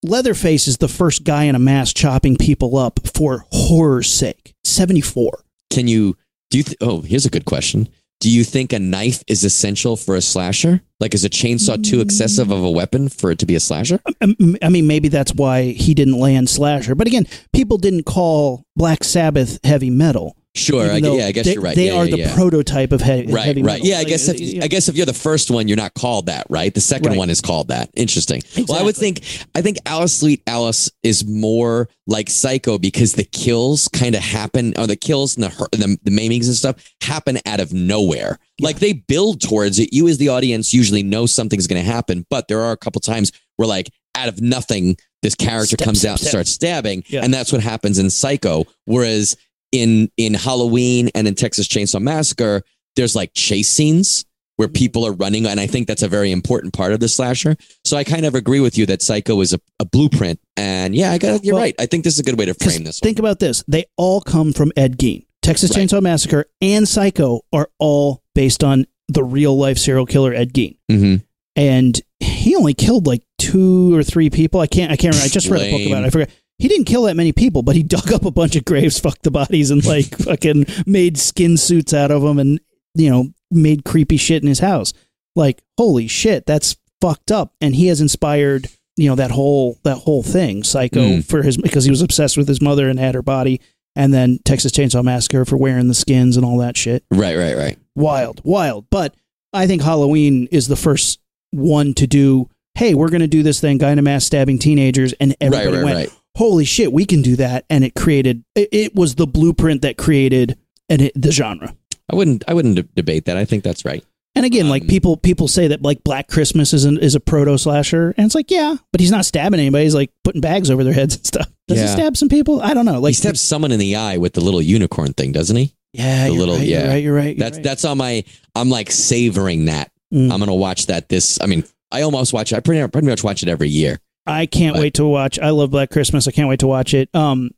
[0.02, 4.54] Leatherface is the first guy in a mask chopping people up for horror's sake.
[4.64, 5.42] Seventy four.
[5.70, 6.16] Can you,
[6.50, 7.88] do you, th- oh, here's a good question.
[8.20, 10.80] Do you think a knife is essential for a slasher?
[10.98, 14.00] Like, is a chainsaw too excessive of a weapon for it to be a slasher?
[14.22, 16.94] Um, I mean, maybe that's why he didn't land slasher.
[16.94, 20.36] But again, people didn't call Black Sabbath heavy metal.
[20.54, 20.90] Sure.
[20.90, 21.76] I, yeah, I guess they, you're right.
[21.76, 22.34] They Yeah, are yeah, the yeah.
[22.34, 23.72] prototype of he- Right, heavy right.
[23.74, 23.86] metal.
[23.88, 25.92] Yeah, I Like, guess if uh, I guess if you're the first one, you're not
[25.92, 26.72] called that, right?
[26.72, 27.18] The second Right.
[27.18, 27.90] one is called that.
[27.94, 28.40] Interesting.
[28.66, 29.20] Well, I would think
[29.54, 34.72] I think Alice Sweet Alice is more like Psycho because the kills kind of happen,
[34.78, 38.38] or the kills and the the, the maimings and stuff happen out of nowhere.
[38.60, 39.92] Like they build towards it.
[39.92, 43.00] You as the audience usually know something's going to happen, but there are a couple
[43.00, 47.04] times where like out of nothing, this character Stab, comes stab, out and starts stabbing,
[47.08, 47.20] Yeah.
[47.22, 48.64] and that's what happens in Psycho.
[48.86, 49.36] Whereas
[49.72, 52.62] in in Halloween and in Texas Chainsaw Massacre,
[52.96, 54.24] there's like chase scenes
[54.56, 54.74] where mm-hmm.
[54.74, 57.56] people are running, and I think that's a very important part of the slasher.
[57.84, 61.12] So I kind of agree with you that Psycho is a, a blueprint, and yeah,
[61.12, 61.74] I got you're Well, right.
[61.78, 63.00] I think this is a good way to frame this.
[63.02, 63.06] One.
[63.08, 63.62] Think about this.
[63.68, 65.26] They all come from Ed Gein.
[65.42, 65.86] Texas Right.
[65.86, 70.76] Chainsaw Massacre and Psycho are all based on the real life serial killer Ed Gein.
[70.90, 71.24] Mm-hmm.
[71.56, 74.60] And he only killed like two or three people.
[74.60, 75.24] I can't I can't remember.
[75.24, 76.06] I just read a book about it.
[76.06, 76.28] I forgot.
[76.58, 79.22] He didn't kill that many people, but he dug up a bunch of graves, fucked
[79.24, 82.60] the bodies, and like fucking made skin suits out of them and,
[82.94, 84.92] you know, made creepy shit in his house.
[85.34, 87.52] Like, holy shit, that's fucked up.
[87.60, 91.24] And he has inspired, you know, that whole that whole thing, Psycho Mm.
[91.24, 93.60] for his because he was obsessed with his mother and had her body,
[93.94, 97.04] and then Texas Chainsaw Massacre for wearing the skins and all that shit.
[97.10, 97.78] Right, right, right.
[97.96, 98.86] Wild, wild.
[98.90, 99.14] But
[99.52, 101.20] I think Halloween is the first
[101.50, 102.48] one to do.
[102.74, 105.68] Hey, we're going to do this thing, guy in a mask stabbing teenagers, and everybody
[105.68, 106.20] right, right, went, right.
[106.36, 108.44] "Holy shit, we can do that!" And it created.
[108.54, 111.74] It, it was the blueprint that created and it, the genre.
[112.12, 112.44] I wouldn't.
[112.46, 113.36] I wouldn't de- debate that.
[113.36, 114.04] I think that's right.
[114.34, 117.20] And again, like Um, people people say that like Black Christmas is an, is a
[117.20, 119.84] proto slasher, and it's like yeah, but he's not stabbing anybody.
[119.84, 121.50] He's like putting bags over their heads and stuff.
[121.68, 122.60] Does he stab some people?
[122.60, 123.00] I don't know.
[123.00, 125.72] Like he stabs someone in the eye with the little unicorn thing, doesn't he?
[125.98, 126.78] Yeah, the you're little- right, yeah.
[126.80, 127.02] You're right.
[127.02, 127.36] You're right.
[127.36, 127.64] you're That's right.
[127.64, 128.24] that's on my.
[128.54, 129.90] I'm like savoring that.
[130.12, 130.32] Mm.
[130.32, 131.08] I'm gonna watch that.
[131.08, 131.38] This.
[131.40, 132.52] I mean, I almost watch.
[132.52, 133.98] I pretty pretty much watch it every year.
[134.26, 135.38] I can't But- wait to watch.
[135.38, 136.26] I love Black Christmas.
[136.26, 137.08] I can't wait to watch it.
[137.14, 137.50] Um,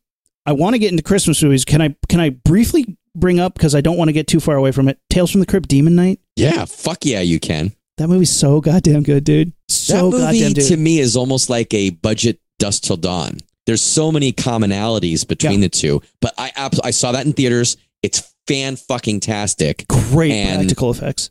[0.46, 1.64] I want to get into Christmas movies.
[1.64, 4.56] Can I can I briefly bring up because I don't want to get too far
[4.56, 4.98] away from it?
[5.10, 6.20] Tales from the Crypt, Demon Knight.
[6.36, 6.64] Yeah.
[6.64, 7.72] Fuck yeah, you can.
[7.98, 9.52] That movie's so goddamn good, dude.
[9.68, 13.38] So that goddamn movie to me is almost like a budget Dusk Till Dawn.
[13.66, 16.52] There's so many commonalities between the two, but I
[16.84, 17.76] I saw that in theaters.
[18.02, 19.86] It's fan fucking tastic.
[19.88, 21.30] Great and- practical effects.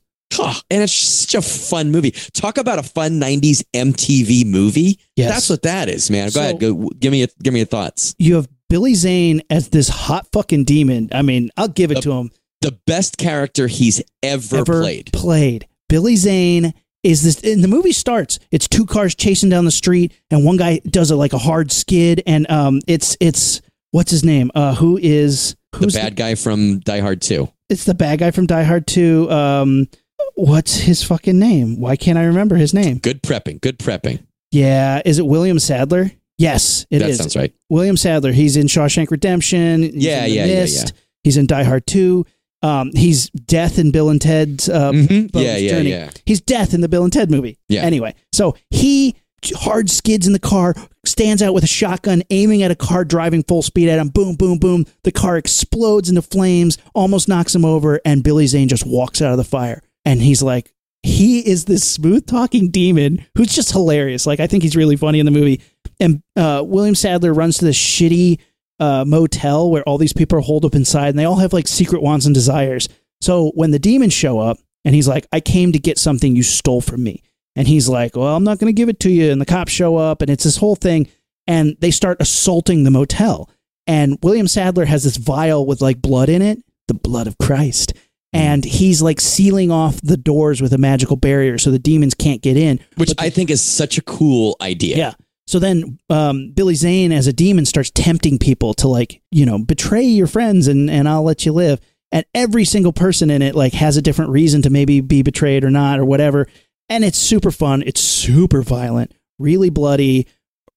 [0.69, 2.11] And it's such a fun movie.
[2.33, 4.99] Talk about a fun '90s MTV movie.
[5.15, 5.31] Yes.
[5.31, 6.27] That's what that is, man.
[6.27, 6.59] Go So- ahead.
[6.59, 8.13] Go, give me a, give me your thoughts.
[8.19, 11.09] You have Billy Zane as this hot fucking demon.
[11.13, 12.31] I mean, I'll give it The to him.
[12.61, 15.13] The best character he's ever, ever played.
[15.13, 15.67] played.
[15.89, 20.11] Billy Zane is this and the movie starts it's two cars chasing down the street
[20.31, 23.61] and one guy does a like a hard skid and um it's it's
[23.91, 27.47] what's his name uh who is The who's bad guy from Die Hard 2.
[27.69, 29.87] it's the bad guy from Die Hard 2 um
[30.35, 33.61] what's his fucking name why can't I remember his name Good prepping.
[33.61, 34.23] Good prepping.
[34.51, 37.17] yeah is it William Sadler yes it that is.
[37.17, 37.53] sounds right.
[37.69, 41.45] William Sadler he's in Shawshank Redemption he's Yeah, in The yeah, yeah, Mist, he's in
[41.47, 42.25] Die Hard 2
[42.63, 45.29] um he's Death in Bill and Ted's uh Mhm.
[45.33, 45.89] Yeah, yeah, Journey.
[45.91, 46.09] yeah.
[46.25, 47.57] He's death in the Bill and Ted movie.
[47.69, 47.81] Yeah.
[47.83, 49.15] Anyway, so he
[49.55, 50.75] hard skids in the car,
[51.05, 54.09] stands out with a shotgun, aiming at a car driving full speed at him.
[54.09, 54.85] Boom, boom, boom.
[55.03, 59.31] The car explodes into flames, almost knocks him over, and Billy Zane just walks out
[59.31, 59.81] of the fire.
[60.05, 60.73] And he's like,
[61.03, 64.25] he is this smooth talking demon who's just hilarious.
[64.25, 65.61] Like, I think he's really funny in the movie.
[65.99, 68.39] And uh, William Sadler runs to this shitty
[68.79, 71.67] uh, motel where all these people are holed up inside and they all have like
[71.67, 72.89] secret wants and desires.
[73.21, 76.43] So when the demons show up and he's like, I came to get something you
[76.43, 77.23] stole from me.
[77.57, 79.31] And he's like, Well, I'm not going to give it to you.
[79.31, 81.07] And the cops show up and it's this whole thing.
[81.47, 83.49] And they start assaulting the motel.
[83.85, 87.93] And William Sadler has this vial with like blood in it, the blood of Christ.
[88.33, 92.41] And he's like sealing off the doors with a magical barrier so the demons can't
[92.41, 92.79] get in.
[92.97, 94.97] Which the- I think is such a cool idea.
[94.97, 95.13] yeah.
[95.47, 99.57] So then um, Billy Zane as a demon starts tempting people to like, you know,
[99.57, 101.79] betray your friends and, and I'll let you live.
[102.11, 105.63] And every single person in it like has a different reason to maybe be betrayed
[105.63, 106.47] or not or whatever.
[106.89, 107.83] And it's super fun.
[107.85, 110.27] It's super violent, really bloody.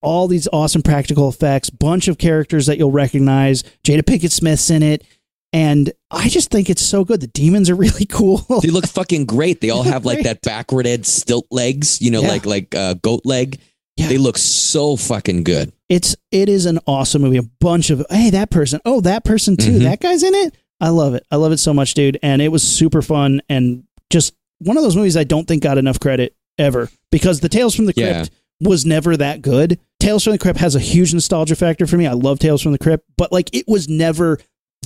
[0.03, 3.63] All these awesome practical effects, bunch of characters that you'll recognize.
[3.85, 5.05] Jada Pinkett Smith's in it.
[5.53, 7.21] And I just think it's so good.
[7.21, 8.39] The demons are really cool.
[8.63, 9.61] They look fucking great.
[9.61, 12.29] They all have like that backward edge stilt legs, you know, Yeah.
[12.29, 13.61] like like uh, goat leg.
[13.97, 14.09] Yeah.
[14.09, 15.73] They look so fucking good.
[15.91, 17.37] it's it is an awesome movie.
[17.37, 19.83] A bunch of hey that person, oh that person too, Mhm.
[19.83, 20.55] that guy's in it.
[20.81, 21.27] I love it.
[21.31, 22.19] I love it so much, dude.
[22.23, 25.79] And it was super fun and just one of those movies I don't think got
[25.79, 28.13] enough credit ever because the Tales from the Yeah.
[28.23, 28.31] Crypt
[28.61, 29.79] was never that good.
[29.99, 32.07] Tales from the Crypt has a huge nostalgia factor for me.
[32.07, 34.39] I love Tales from the Crypt, but like it was never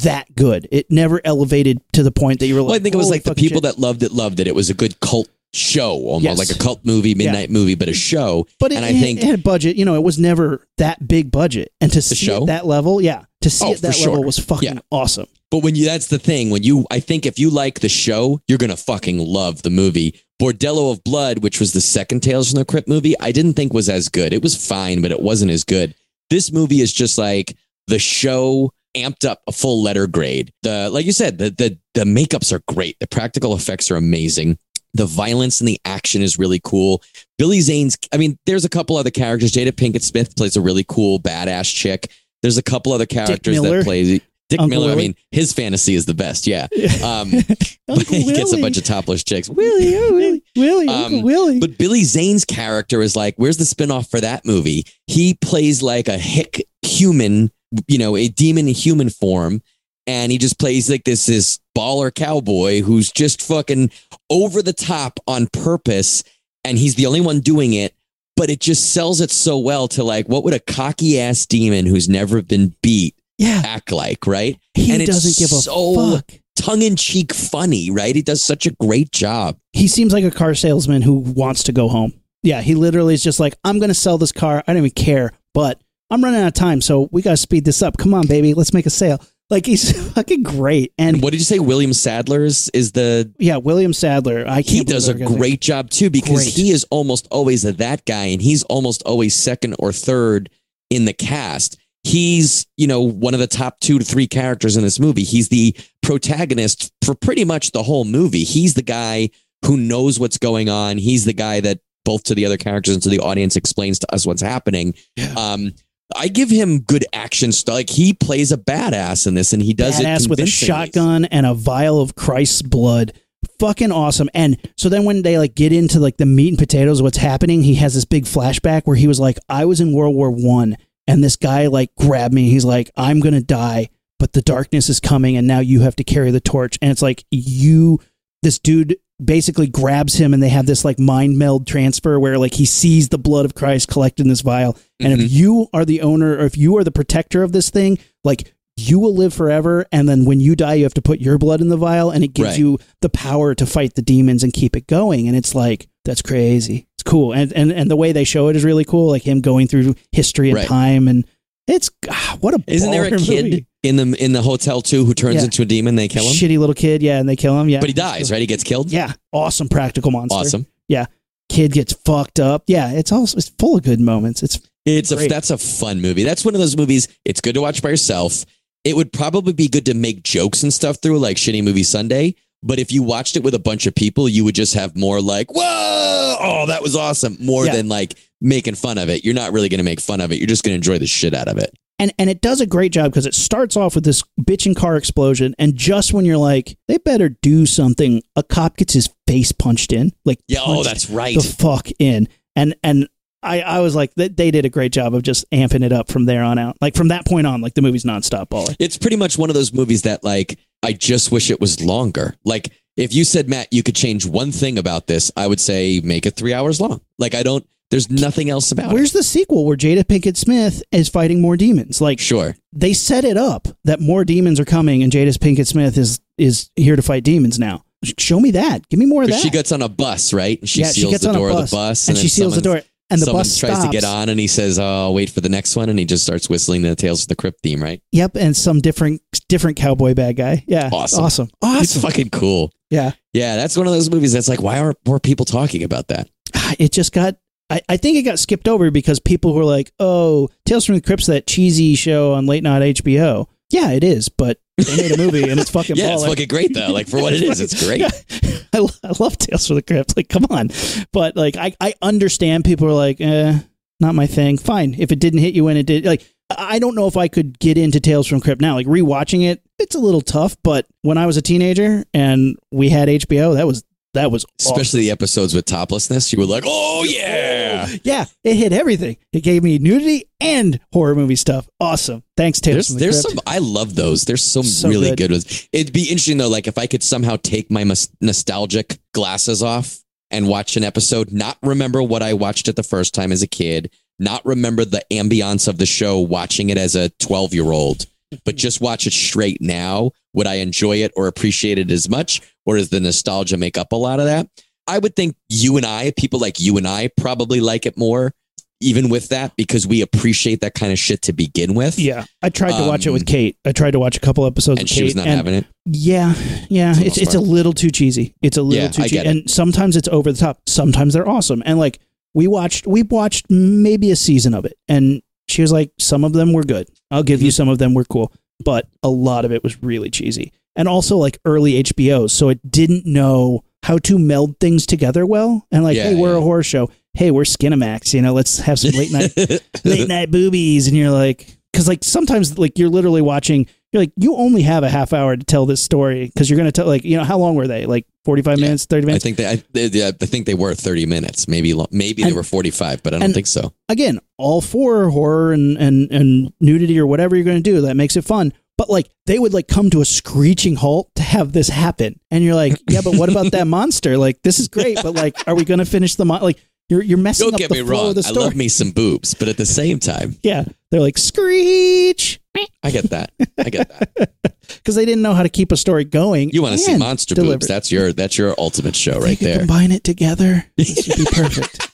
[0.02, 0.68] that good.
[0.72, 2.68] It never elevated to the point that you were like.
[2.68, 4.46] Well, I think it was like the people shit." that loved it loved it.
[4.48, 6.38] It was a good cult show, almost Yes.
[6.38, 8.46] like a cult movie, midnight movie, but a show.
[8.58, 9.76] But it, and I it- think it had budget.
[9.76, 12.44] You know, it was never that big budget, and to see show?
[12.46, 14.20] that level, yeah, to see Oh, it that level sure.
[14.26, 14.80] was fucking Yeah.
[14.90, 15.26] awesome.
[15.50, 16.50] But when you, that's the thing.
[16.50, 19.70] When you, I think if you like the show, you're going to fucking love the
[19.70, 20.20] movie.
[20.40, 23.72] Bordello of Blood, which was the second Tales from the Crypt movie, I didn't think
[23.72, 24.32] was as good.
[24.32, 25.94] It was fine, but it wasn't as good.
[26.30, 30.52] This movie is just like the show amped up a full letter grade.
[30.62, 32.96] The, like you said, the, the, the makeups are great.
[32.98, 34.58] The practical effects are amazing.
[34.94, 37.02] The violence and the action is really cool.
[37.38, 39.52] Billy Zane's, I mean, there's a couple other characters.
[39.52, 42.12] Jada Pinkett Smith plays a really cool, badass chick.
[42.42, 44.92] There's a couple other characters that play Dick Uncle Miller.
[44.92, 46.46] I mean, his fantasy is the best.
[46.46, 46.68] Yeah.
[47.04, 49.48] Um, but Uncle he gets a bunch of topless chicks.
[49.48, 51.60] Willie, oh, Willie, Willie, Uncle Um, Willie.
[51.60, 54.86] But Billy Zane's character is like, where's the spinoff for that movie?
[55.06, 57.50] He plays like a hick human,
[57.88, 59.60] you know, a demon in human form.
[60.06, 63.90] And he just plays like this, this baller cowboy who's just fucking
[64.30, 66.24] over the top on purpose.
[66.64, 67.94] And he's the only one doing it.
[68.36, 71.86] But it just sells it so well to like, what would a cocky ass demon
[71.86, 74.58] who's never been beat yeah, act like, right?
[74.74, 76.30] he and it's doesn't give a so- fuck.
[76.56, 78.14] Tongue in cheek funny, right?
[78.14, 79.58] He does such a great job.
[79.72, 82.12] He seems like a car salesman who wants to go home.
[82.44, 84.62] Yeah, he literally is just like, I'm going to sell this car.
[84.66, 85.80] I don't even care, but
[86.10, 87.96] I'm running out of time, so we got to speed this up.
[87.96, 89.20] Come on, baby, let's make a sale.
[89.50, 90.92] Like he's fucking great.
[90.96, 91.58] And What did you say?
[91.58, 94.44] William Sadler's is the yeah, William Sadler.
[94.46, 94.66] I can't.
[94.68, 96.48] he does a great job too because Great.
[96.54, 100.50] he is almost always that guy and he's almost always second or third
[100.88, 101.76] in the cast.
[102.04, 105.24] He's, you know, one of the top two to three characters in this movie.
[105.24, 108.44] He's the protagonist for pretty much the whole movie.
[108.44, 109.30] He's the guy
[109.64, 110.98] who knows what's going on.
[110.98, 114.14] He's the guy that both to the other characters and to the audience explains to
[114.14, 114.92] us what's happening.
[115.38, 115.72] Um,
[116.14, 117.74] I give him good action stuff.
[117.76, 121.24] Like he plays a badass in this, and he does badass it with a shotgun
[121.24, 123.14] and a vial of Christ's blood.
[123.58, 124.28] Fucking awesome.
[124.34, 127.16] And so then when they like get into like the meat and potatoes of what's
[127.16, 130.30] happening, he has this big flashback where he was like, I was in World War
[130.30, 130.76] One
[131.06, 132.48] and this guy like grabbed me.
[132.50, 133.88] He's like, I'm gonna die,
[134.18, 136.78] but the darkness is coming and now you have to carry the torch.
[136.82, 138.00] And it's like you
[138.42, 142.54] this dude basically grabs him and they have this like mind meld transfer where like
[142.54, 144.76] he sees the blood of Christ collected in this vial.
[145.00, 145.30] And if Mhm.
[145.30, 148.98] you are the owner or if you are the protector of this thing, like you
[148.98, 149.86] will live forever.
[149.92, 152.24] And then when you die, you have to put your blood in the vial and
[152.24, 152.58] it gives Right.
[152.58, 155.28] you the power to fight the demons and keep it going.
[155.28, 156.86] And it's like, that's crazy.
[157.04, 157.32] Cool.
[157.32, 159.08] And, and, and the way they show it is really cool.
[159.08, 160.66] Like him going through history and Right.
[160.66, 161.06] time.
[161.08, 161.24] And
[161.68, 163.66] it's, ah, what a Isn't there a kid movie.
[163.82, 165.44] in the in the hotel too who turns Yeah.
[165.44, 165.96] into a demon?
[165.96, 167.02] They kill him, Shitty little kid.
[167.02, 167.18] Yeah.
[167.18, 167.68] And they kill him.
[167.68, 167.80] Yeah.
[167.80, 168.40] but he dies, right?
[168.40, 168.90] He gets killed.
[168.90, 169.12] Yeah.
[169.32, 170.36] Awesome practical monster.
[170.36, 170.66] awesome.
[170.88, 171.06] Yeah,
[171.48, 172.64] kid gets fucked up.
[172.66, 172.90] Yeah.
[172.92, 174.42] It's also, it's full of good moments.
[174.42, 176.22] It's, It's a that's a fun movie.
[176.24, 177.08] That's one of those movies.
[177.24, 178.44] It's good to watch by yourself.
[178.84, 182.34] It would probably be good to make jokes and stuff through, like Shitty Movie Sunday.
[182.66, 185.20] But if you watched it with a bunch of people, you would just have more
[185.20, 187.76] like, "Whoa, oh, that was awesome!" More Yeah.
[187.76, 189.24] than like making fun of it.
[189.24, 190.38] You're not really going to make fun of it.
[190.38, 191.74] You're just going to enjoy the shit out of it.
[192.00, 194.96] and and it does a great job because it starts off with this bitchin' car
[194.96, 199.52] explosion, and just when you're like, they better do something, a cop gets his face
[199.52, 200.58] punched in, like Yeah.
[200.64, 201.36] Oh, that's right.
[201.36, 203.08] the fuck in, and and
[203.44, 206.10] I I was like, they, they did a great job of just amping it up
[206.10, 208.74] from there on out, like from that point on, like the movie's nonstop baller.
[208.80, 212.34] It's pretty much one of those movies that like I just wish it was longer.
[212.44, 216.00] Like if you said Matt, you could change one thing about this, I would say
[216.04, 217.00] make it three hours long.
[217.18, 217.66] Like I don't.
[217.90, 222.00] There's nothing else about Where's the sequel where Jada Pinkett Smith is fighting more demons?
[222.00, 222.18] Like.
[222.18, 222.56] Sure.
[222.72, 226.70] they set it up that more demons are coming, and Jada Pinkett Smith is is
[226.76, 227.84] here to fight demons now.
[228.18, 228.88] Show me that.
[228.88, 229.40] Give me more of that.
[229.40, 230.58] She gets on a bus, right?
[230.58, 232.22] And she Yeah, she gets the on a door of bus, the bus, and then
[232.22, 233.86] she seals the door, and the someone bus tries stops.
[233.86, 236.04] to get on, and he says, "Oh, I'll wait for the next one," and he
[236.04, 238.00] just starts whistling the Tales of the Crypt theme, right?
[238.12, 240.64] Yep, and some different different cowboy bad guy.
[240.66, 241.24] Yeah, Awesome.
[241.24, 242.70] awesome, It's fucking cool.
[242.90, 246.08] Yeah, Yeah, that's one of those movies that's like, why aren't more people talking about
[246.08, 246.28] that?
[246.78, 247.36] it just got.
[247.70, 251.00] I, I think it got skipped over because people were like, "Oh, Tales from the
[251.00, 255.16] Crypt's that cheesy show on late night HBO." Yeah, it is, but they made a
[255.16, 256.92] movie and it's fucking Yeah, it's fucking great though.
[256.92, 258.02] Like for what it is, it's great.
[258.72, 260.16] I, lo- I love Tales from the Crypt.
[260.16, 260.70] Like, come on,
[261.12, 263.58] but like, I I understand people are like, eh,
[263.98, 264.58] not my thing.
[264.58, 266.24] Fine, if it didn't hit you when it did, like.
[266.56, 268.74] I don't know if I could get into Tales from Crypt now.
[268.74, 270.58] Like rewatching it, it's a little tough.
[270.62, 273.82] But when I was a teenager and we had HBO, that was
[274.14, 274.72] that was awesome.
[274.72, 279.16] Especially the episodes with toplessness, you were like, "Oh yeah." yeah, it hit everything.
[279.32, 281.68] It gave me nudity and horror movie stuff.
[281.80, 282.22] Awesome.
[282.36, 282.76] Thanks, Taylor.
[282.76, 284.24] There's the there's some I love those.
[284.24, 285.18] There's some So really good.
[285.18, 285.30] good.
[285.32, 285.68] ones.
[285.72, 290.00] It'd be interesting though, like if I could somehow take my mus- nostalgic glasses off
[290.30, 293.46] and watch an episode, not remember what I watched it the first time as a
[293.46, 298.06] kid, not remember the ambiance of the show watching it as a 12 year old,
[298.30, 298.56] but mm-hmm.
[298.56, 300.10] just watch it straight now.
[300.32, 303.92] Would I enjoy it or appreciate it as much, or does the nostalgia make up
[303.92, 304.48] a lot of that?
[304.86, 308.32] I would think you and I, people like you and I, probably like it more,
[308.80, 311.98] even with that, because we appreciate that kind of shit to begin with.
[311.98, 313.56] Yeah, I tried to watch it with Um, Kate.
[313.64, 315.64] I tried to watch a couple episodes and with she Kate, was not having it.
[315.86, 316.34] Yeah,
[316.68, 318.34] yeah, the it's it's a little too cheesy.
[318.42, 320.58] It's a little Yeah, too cheesy, and sometimes it's over the top.
[320.66, 321.98] Sometimes they're awesome, and like
[322.34, 326.32] we watched, we watched maybe a season of it, and she was like, some of
[326.34, 326.88] them were good.
[327.10, 327.54] I'll give you Mm-hmm.
[327.54, 331.16] some of them were cool, but a lot of it was really cheesy, and also
[331.16, 335.96] like early HBO, so it didn't know how to meld things together well, and like,
[335.96, 336.38] Yeah, hey, we're yeah.
[336.38, 336.90] a horror show.
[337.12, 338.12] Hey, we're Skinamax.
[338.14, 339.36] You know, let's have some late night
[339.84, 344.12] late night boobies and you're like because like sometimes like you're literally watching you're like
[344.16, 347.04] you only have a half hour to tell this story because you're gonna tell like
[347.04, 348.64] you know how long were they like 45 Yeah.
[348.64, 351.46] minutes 30 minutes I think they, I, they, yeah, I think they were 30 minutes,
[351.46, 353.72] maybe, maybe they were 45, but I don't think so.
[353.88, 358.16] again all for horror and and and nudity or whatever you're gonna do that makes
[358.16, 361.68] it fun but like they would like come to a screeching halt to have this
[361.68, 365.14] happen and you're like yeah but what about that monster like this is great but
[365.14, 366.58] like are we gonna finish the mon- like
[366.88, 368.08] you're you're messing Don't up get the me flow wrong.
[368.10, 371.16] of the I love me some boobs, but at the same time, yeah they're like
[371.16, 372.40] screech
[372.84, 373.32] I get that.
[373.58, 374.32] I get that.
[374.68, 377.34] because they didn't know how to keep a story going You want to see monster
[377.34, 377.54] deliver.
[377.54, 377.66] boobs?
[377.66, 379.58] That's your that's your ultimate show If right there.
[379.58, 380.64] Combine it together.
[380.76, 381.90] This would be perfect.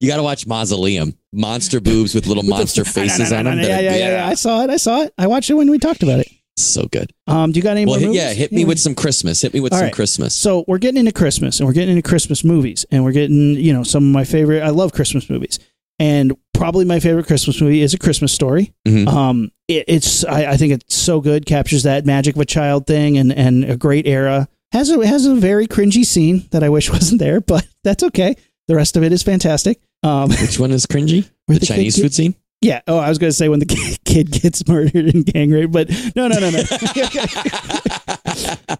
[0.00, 1.16] You got to watch Mausoleum.
[1.32, 3.58] Monster boobs with little monster faces on them.
[3.58, 4.28] Yeah, yeah, yeah, yeah.
[4.28, 4.70] I saw it.
[4.70, 5.12] I saw it.
[5.18, 6.28] I watched it when we talked about it.
[6.56, 7.12] So good.
[7.28, 8.00] Um, do you got any Well, more?
[8.00, 8.20] hit, movies?
[8.20, 9.40] yeah, hit me with some Christmas.
[9.42, 9.92] Hit me with All some right.
[9.94, 10.34] Christmas.
[10.34, 13.72] So we're getting into Christmas, and we're getting into Christmas movies, and we're getting you
[13.72, 14.62] know some of my favorite.
[14.62, 15.60] I love Christmas movies,
[16.00, 18.72] and probably my favorite Christmas movie is A Christmas Story.
[18.88, 19.06] Mhm.
[19.06, 22.86] Um, it, it's I, I think it's so good, captures that magic of a child
[22.88, 24.48] thing, and and a great era.
[24.72, 28.34] Has a has a very cringy scene that I wish wasn't there, but that's okay.
[28.66, 29.80] The rest of it is fantastic.
[30.02, 31.28] Um, Which one is cringy?
[31.48, 32.34] The the Chinese get- food scene?
[32.60, 32.80] Yeah.
[32.88, 35.88] Oh, I was going to say when the kid gets murdered and gang raped, but
[36.16, 36.58] no, no, no, no.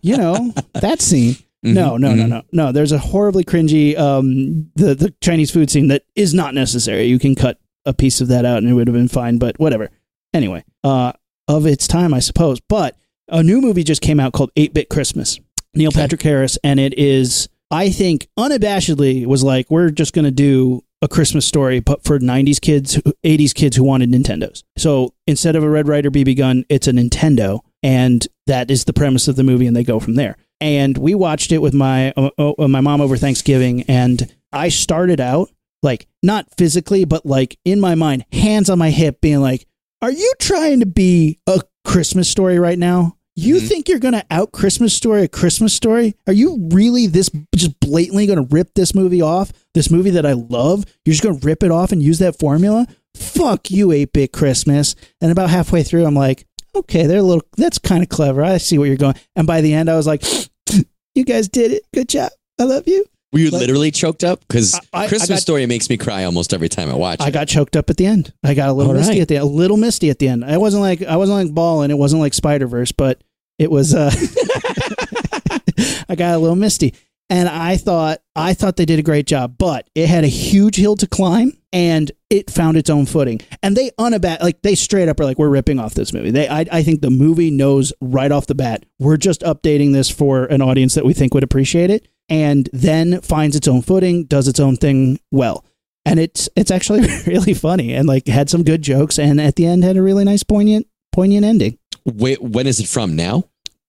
[0.03, 1.37] you know that scene.
[1.63, 2.29] No, Mhm, no, no, mhm.
[2.29, 2.73] no, no.
[2.73, 7.05] There's a horribly cringy um the the Chinese food scene that is not necessary.
[7.05, 9.39] You can cut a piece of that out and it would have been fine.
[9.39, 9.91] But whatever.
[10.35, 11.13] Anyway, uh,
[11.49, 12.61] of its time, I suppose.
[12.61, 12.97] But
[13.29, 15.41] a new movie just came out called Eight Bit Christmas.
[15.75, 16.01] Neil Okay.
[16.01, 20.83] Patrick Harris, and it is I think unabashedly was like, we're just going to do
[21.03, 24.65] a Christmas story, but for 90s kids, 80s kids who wanted Nintendos.
[24.77, 27.61] So instead of a Red Ryder BB gun, it's a Nintendo.
[27.83, 30.37] And that is the premise of the movie, and they go from there.
[30.61, 35.21] And we watched it with my uh, uh, my mom over Thanksgiving, and I started
[35.21, 35.51] out
[35.85, 39.65] like not physically, but like in my mind, hands on my hip, being like,
[40.03, 43.15] "Are you trying to be a Christmas story right now?
[43.37, 43.69] You Mhm.
[43.69, 46.17] think you're gonna out Christmas story a Christmas story?
[46.27, 49.53] Are you really this just blatantly gonna rip this movie off?
[49.79, 50.85] This movie that I love?
[51.05, 52.85] You're just gonna rip it off and use that formula?
[53.15, 54.97] Fuck you, 8 bit Christmas.
[55.21, 58.43] And about halfway through, I'm like, okay, they're a little, that's kind of clever.
[58.43, 59.15] I see where you're going.
[59.37, 60.25] And by the end, I was like,
[61.15, 61.85] you guys did it.
[61.95, 62.33] Good job.
[62.59, 63.05] I love you.
[63.33, 64.41] Were you Like- literally choked up?
[64.49, 67.27] Because I- I- Christmas got- Story makes me cry almost every time I watch It.
[67.27, 68.33] I got choked up at the end.
[68.43, 69.23] I got a little All misty right.
[69.23, 70.45] at the a little misty at the end.
[70.45, 71.93] I wasn't like I wasn't like balling.
[71.93, 73.23] It wasn't like Spider Verse, but
[73.61, 73.95] it was.
[73.95, 74.11] uh
[76.09, 76.95] I got a little misty,
[77.31, 80.77] and I thought I thought they did a great job, but it had a huge
[80.77, 83.41] hill to climb, and it found its own footing.
[83.63, 86.31] And they unabat like they straight up are like we're ripping off this movie.
[86.31, 90.11] They I, I think the movie knows right off the bat we're just updating this
[90.11, 94.25] for an audience that we think would appreciate it, and then finds its own footing,
[94.25, 95.65] does its own thing well
[96.09, 99.67] and it's it's actually really funny and like had some good jokes and at the
[99.67, 103.45] end had a really nice poignant poignant ending Wait, when is it from now?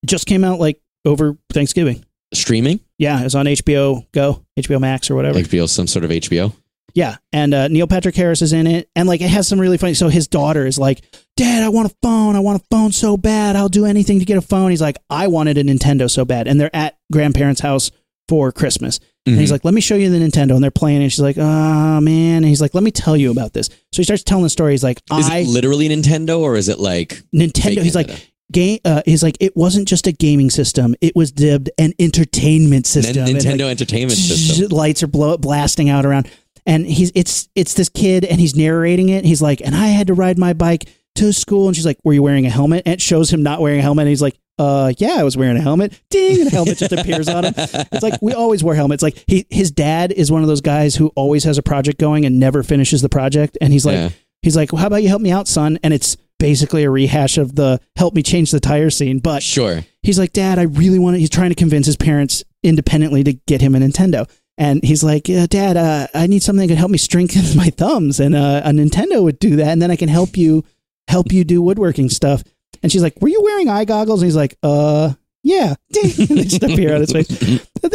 [0.06, 2.04] just came out like over thanksgiving
[2.34, 2.80] Streaming?
[2.98, 6.54] yeah it's on hbo go hbo max or whatever HBO, some sort of HBO?
[6.94, 9.78] yeah and uh, neil patrick harris is in it and like it has some really
[9.78, 11.02] funny so his daughter is like
[11.38, 14.26] dad i want a phone i want a phone so bad i'll do anything to
[14.26, 17.62] get a phone he's like i wanted a nintendo so bad and they're at grandparents
[17.62, 17.90] house
[18.28, 19.54] for christmas And he's Mhm.
[19.54, 20.56] like, let me show you the Nintendo.
[20.56, 22.38] And they're playing, and she's like, oh, man.
[22.38, 23.68] And he's like, let me tell you about this.
[23.92, 24.72] So he starts telling the story.
[24.74, 27.84] He's like, Is I, it literally Nintendo or is it like Nintendo.
[27.84, 28.10] He's like?
[28.52, 32.88] Game, uh, he's like, it wasn't just a gaming system, it was dubbed an entertainment
[32.88, 33.26] system.
[33.26, 34.70] Nintendo like, Entertainment System?
[34.70, 36.30] Lights are blow, blasting out around.
[36.66, 39.26] And he's, it's, it's this kid, and he's narrating it.
[39.26, 41.68] He's like, and I had to ride my bike to school.
[41.68, 42.84] And she's like, were you wearing a helmet?
[42.86, 44.04] And it shows him not wearing a helmet.
[44.04, 46.00] And he's like, uh, yeah, I was wearing a helmet.
[46.10, 47.54] Ding, and a helmet just appears on him.
[47.58, 49.02] It's like we always wear helmets.
[49.02, 52.26] Like he, his dad is one of those guys who always has a project going
[52.26, 53.58] and never finishes the project.
[53.62, 54.10] And he's like, Yeah.
[54.42, 55.80] he's like, well, how about you help me out, son?
[55.82, 59.20] And it's basically a rehash of the help me change the tire scene.
[59.20, 59.84] But Sure.
[60.02, 61.20] he's like, Dad, I really want to.
[61.20, 64.30] He's trying to convince his parents independently to get him a Nintendo.
[64.58, 67.70] And he's like, uh, Dad, uh, I need something that can help me strengthen my
[67.70, 70.66] thumbs, and uh, a Nintendo would do that, and then I can help you
[71.08, 72.44] help you do woodworking stuff.
[72.84, 74.22] And she's like, Were you wearing eye goggles?
[74.22, 75.14] And he's like, Uh,
[75.44, 75.76] yeah.
[75.90, 77.28] they just appear on his face.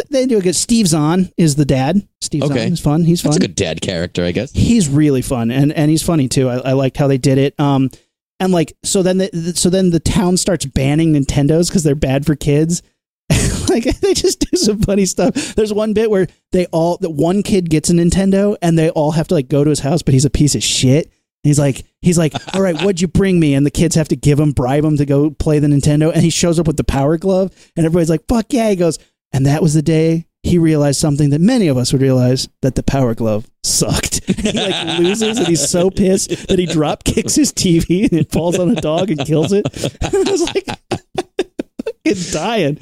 [0.09, 0.55] They do a good.
[0.55, 2.07] Steve Zahn is the dad.
[2.21, 2.63] Steve Okay.
[2.63, 3.03] Zahn is fun.
[3.03, 4.51] He's fun That's a good dad character, I guess.
[4.51, 6.49] he's really fun and and he's funny too.
[6.49, 7.59] I, I liked how they did it.
[7.59, 7.91] Um,
[8.39, 12.25] and like so then the, so then the town starts banning Nintendos because they're bad
[12.25, 12.81] for kids.
[13.69, 15.33] like they just do some funny stuff.
[15.55, 19.11] There's one bit where they all that one kid gets a Nintendo and they all
[19.11, 21.05] have to like go to his house, but he's a piece of shit.
[21.05, 23.53] And he's like, he's like, all right, what'd you bring me?
[23.53, 26.11] And the kids have to give him, bribe him to go play the Nintendo.
[26.11, 28.69] And he shows up with the power glove, and everybody's like, fuck yeah.
[28.71, 28.97] He goes,
[29.31, 32.75] and that was the day he realized something that many of us would realize that
[32.75, 34.23] the power glove sucked.
[34.25, 38.31] he like loses and he's so pissed that he drop kicks his TV and it
[38.31, 39.65] falls on a dog and kills it.
[40.03, 40.65] I was like,
[41.83, 42.75] fucking dying.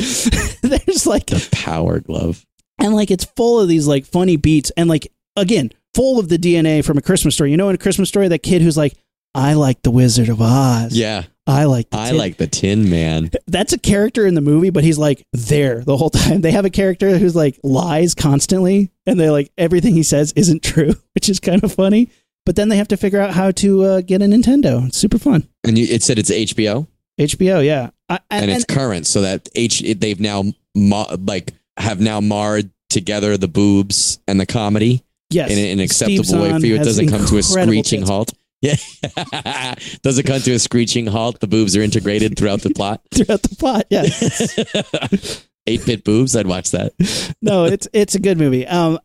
[0.61, 2.45] There's like, the Power glove.
[2.79, 6.37] and like it's full of these like funny beats and like again full of the
[6.37, 8.93] dna from a christmas story you know in a christmas story that kid who's like
[9.35, 11.23] i like the wizard of oz Yeah.
[11.47, 13.31] I like the I Tin-" like the Tin Man.
[13.47, 16.65] that's a character in the movie but he's like there the whole time they have
[16.65, 21.29] a character who's like lies constantly and they're like everything he says isn't true which
[21.29, 22.09] is kind of funny
[22.45, 25.17] but then they have to figure out how to uh, get a nintendo it's super
[25.17, 26.87] fun And you, it said it's HBO
[27.19, 30.43] hbo yeah I, and, and, it's current, so that H it- they've now
[30.75, 36.19] ma- like have now marred together the boobs and the comedy yes in an Steve
[36.19, 36.75] acceptable way for you.
[36.75, 38.09] It doesn't come to a screeching tits.
[38.09, 38.33] halt.
[38.63, 41.41] Yeah, Does it come to a screeching halt.
[41.41, 43.01] The boobs are integrated throughout the plot.
[43.13, 44.03] throughout the plot yeah
[45.67, 46.35] Eight bit boobs.
[46.35, 46.93] I'd watch that.
[47.41, 48.67] no, it's it's a good movie.
[48.67, 48.99] Um,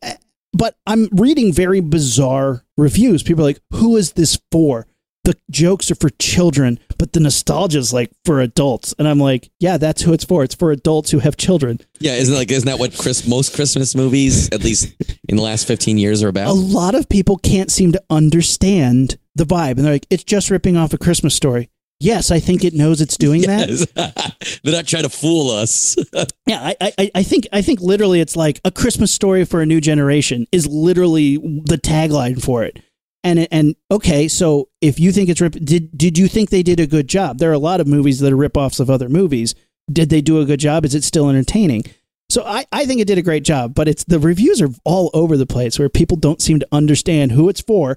[0.53, 3.23] but I'm reading very bizarre reviews.
[3.23, 4.88] People are like, "Who is this for?"
[5.29, 8.95] The jokes are for children, but the nostalgia is like for adults.
[8.99, 10.43] And I'm like, "Yeah, that's who it's for.
[10.43, 13.95] It's for adults who have children." Yeah, isn't like isn't that what Chris most Christmas
[13.95, 14.91] movies, at least
[15.29, 16.49] in the last fifteen years, are about?
[16.49, 20.51] A lot of people can't seem to understand the vibe, and they're like, "It's just
[20.51, 21.69] ripping off a Christmas story."
[22.01, 24.39] Yes, I think it knows it's doing that.
[24.65, 25.95] They're not trying to fool us.
[26.47, 29.67] Yeah, I, I, I think I think literally it's like a Christmas story for a
[29.67, 32.81] new generation is literally the tagline for it.
[33.25, 36.79] And and okay, so if you think it's rip, did did you think they did
[36.81, 37.39] a good job?
[37.39, 39.55] There are a lot of movies that are ripoffs of other movies.
[39.91, 40.85] Did they do a good job?
[40.85, 41.83] Is it still entertaining?
[42.31, 45.11] So I, I think it did a great job, but it's the reviews are all
[45.15, 47.97] over the place where people don't seem to understand who it's for.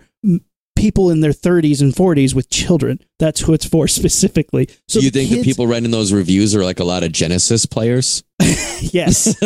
[0.77, 2.99] People in their 30s and 40s with children.
[3.19, 4.69] That's who it's for specifically.
[4.87, 7.11] So Do you the think the people writing those reviews are like a lot of
[7.11, 8.23] Genesis players?
[8.81, 9.39] Yes.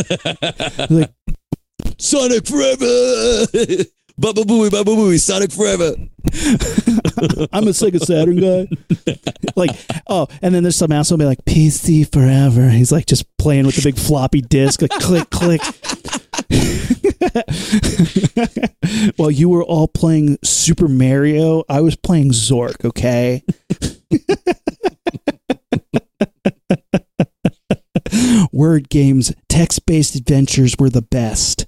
[0.90, 1.12] Like,
[1.98, 3.46] Sonic forever!
[4.18, 5.92] Baba Booey, Baba Booey, Sonic forever!
[7.52, 8.66] I'm a Sega Saturn guy.
[9.58, 9.72] like,
[10.08, 12.70] oh, and then there's some asshole be like, PC forever.
[12.70, 15.62] He's like just playing with the big floppy disk, like click, click.
[19.18, 23.44] While you were all playing Super Mario, I was playing Zork, okay?
[28.54, 31.68] Word games, text based adventures were the best.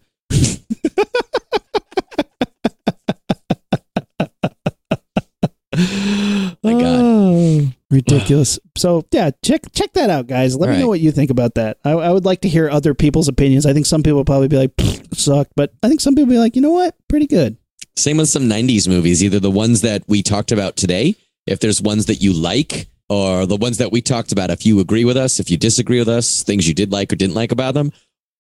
[6.64, 6.84] My God.
[6.84, 8.60] Oh, ridiculous.
[8.76, 10.56] so yeah, check check that out, guys.
[10.56, 10.90] Let All me know right.
[10.90, 11.78] what you think about that.
[11.86, 13.66] I, I would like to hear other people's opinions.
[13.66, 16.28] I think some people will probably be like, "Pfft, sucked, but I think some people
[16.28, 17.58] will be like, you know what, pretty good.
[17.96, 21.16] Same with some 90s movies, either the ones that we talked about today,
[21.46, 24.80] if there's ones that you like, or the ones that we talked about, if you
[24.80, 27.52] agree with us, if you disagree with us, things you did like or didn't like
[27.52, 27.92] about them.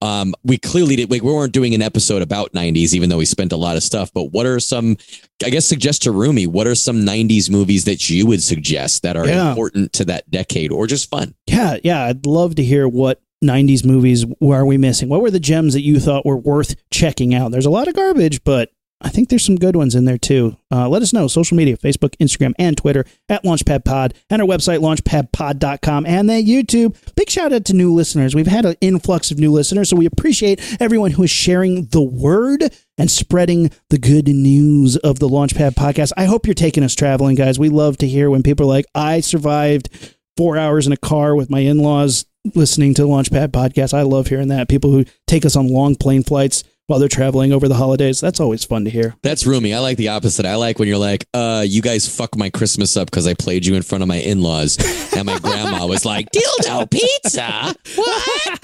[0.01, 3.25] Um, we clearly did, we, we weren't doing an episode about 90s, even though we
[3.25, 4.11] spent a lot of stuff.
[4.13, 4.97] But what are some,
[5.43, 9.17] I guess, suggest to Rumi, what are some 90s movies that you would suggest that
[9.17, 9.49] are Yeah.
[9.49, 11.33] important to that decade or just fun?
[11.47, 12.03] Yeah, yeah.
[12.05, 15.09] I'd love to hear what 90s movies were we missing?
[15.09, 17.51] What were the gems that you thought were worth checking out?
[17.51, 20.57] There's a lot of garbage, but I think there's some good ones in there too.
[20.71, 21.27] Uh, let us know.
[21.27, 26.45] Social media, Facebook, Instagram, and Twitter at Launchpad Pod, and our website, launchpadpod.com, and then
[26.45, 26.97] YouTube.
[27.15, 28.33] Big shout out to new listeners.
[28.33, 32.01] We've had an influx of new listeners, so we appreciate everyone who is sharing the
[32.01, 32.63] word
[32.97, 36.11] and spreading the good news of the Launchpad podcast.
[36.17, 37.59] I hope you're taking us traveling, guys.
[37.59, 41.35] We love to hear when people are like, I survived four hours in a car
[41.35, 42.25] with my in laws
[42.55, 43.93] listening to the Launchpad podcast.
[43.93, 44.69] I love hearing that.
[44.69, 48.19] People who take us on long plane flights while they're traveling over the holidays.
[48.19, 49.15] That's always fun to hear.
[49.21, 49.73] That's roomy.
[49.73, 50.45] I like the opposite.
[50.45, 53.65] I like when you're like, uh, you guys fuck my Christmas up because I played
[53.65, 54.77] you in front of my in laws.
[55.15, 57.75] And my grandma was like, dildo pizza?
[57.95, 58.57] What?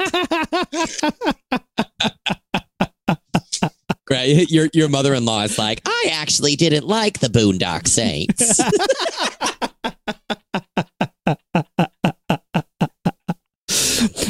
[4.05, 4.51] Great.
[4.51, 8.61] Your, your mother in law is like, I actually didn't like the Boondock Saints.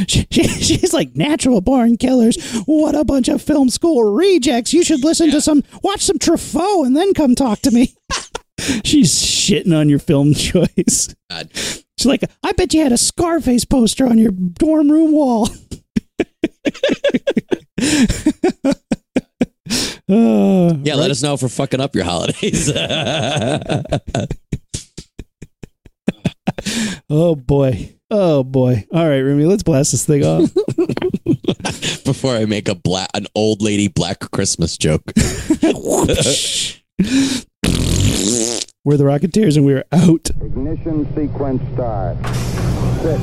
[0.08, 2.38] She, she, she's like natural born killers.
[2.66, 4.74] What a bunch of film school rejects.
[4.74, 7.94] You should listen to some, watch some Truffaut and then come talk to me.
[8.84, 11.14] she's shitting on your film choice.
[11.30, 11.50] God.
[11.54, 15.50] She's like, I bet you had a Scarface poster on your dorm room wall.
[20.10, 22.72] Uh, Yeah, let us know if we're fucking up your holidays.
[27.10, 27.96] oh boy.
[28.16, 28.86] Oh boy!
[28.94, 30.54] All right, Rumi, let's blast this thing off
[32.06, 35.02] before I make a black an old lady black Christmas joke.
[35.16, 35.24] we're
[38.98, 40.30] the Rocketeers, and we're out.
[40.46, 42.16] Ignition sequence start.
[43.02, 43.20] Six,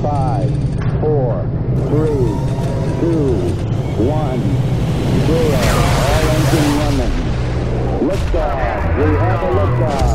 [0.00, 0.48] five,
[1.02, 1.44] four,
[1.92, 2.32] three,
[3.04, 3.36] two,
[4.00, 4.40] one,
[5.26, 5.60] zero.
[6.08, 7.12] All engine running.
[8.08, 8.96] Liftoff.
[8.96, 10.11] We have a liftoff.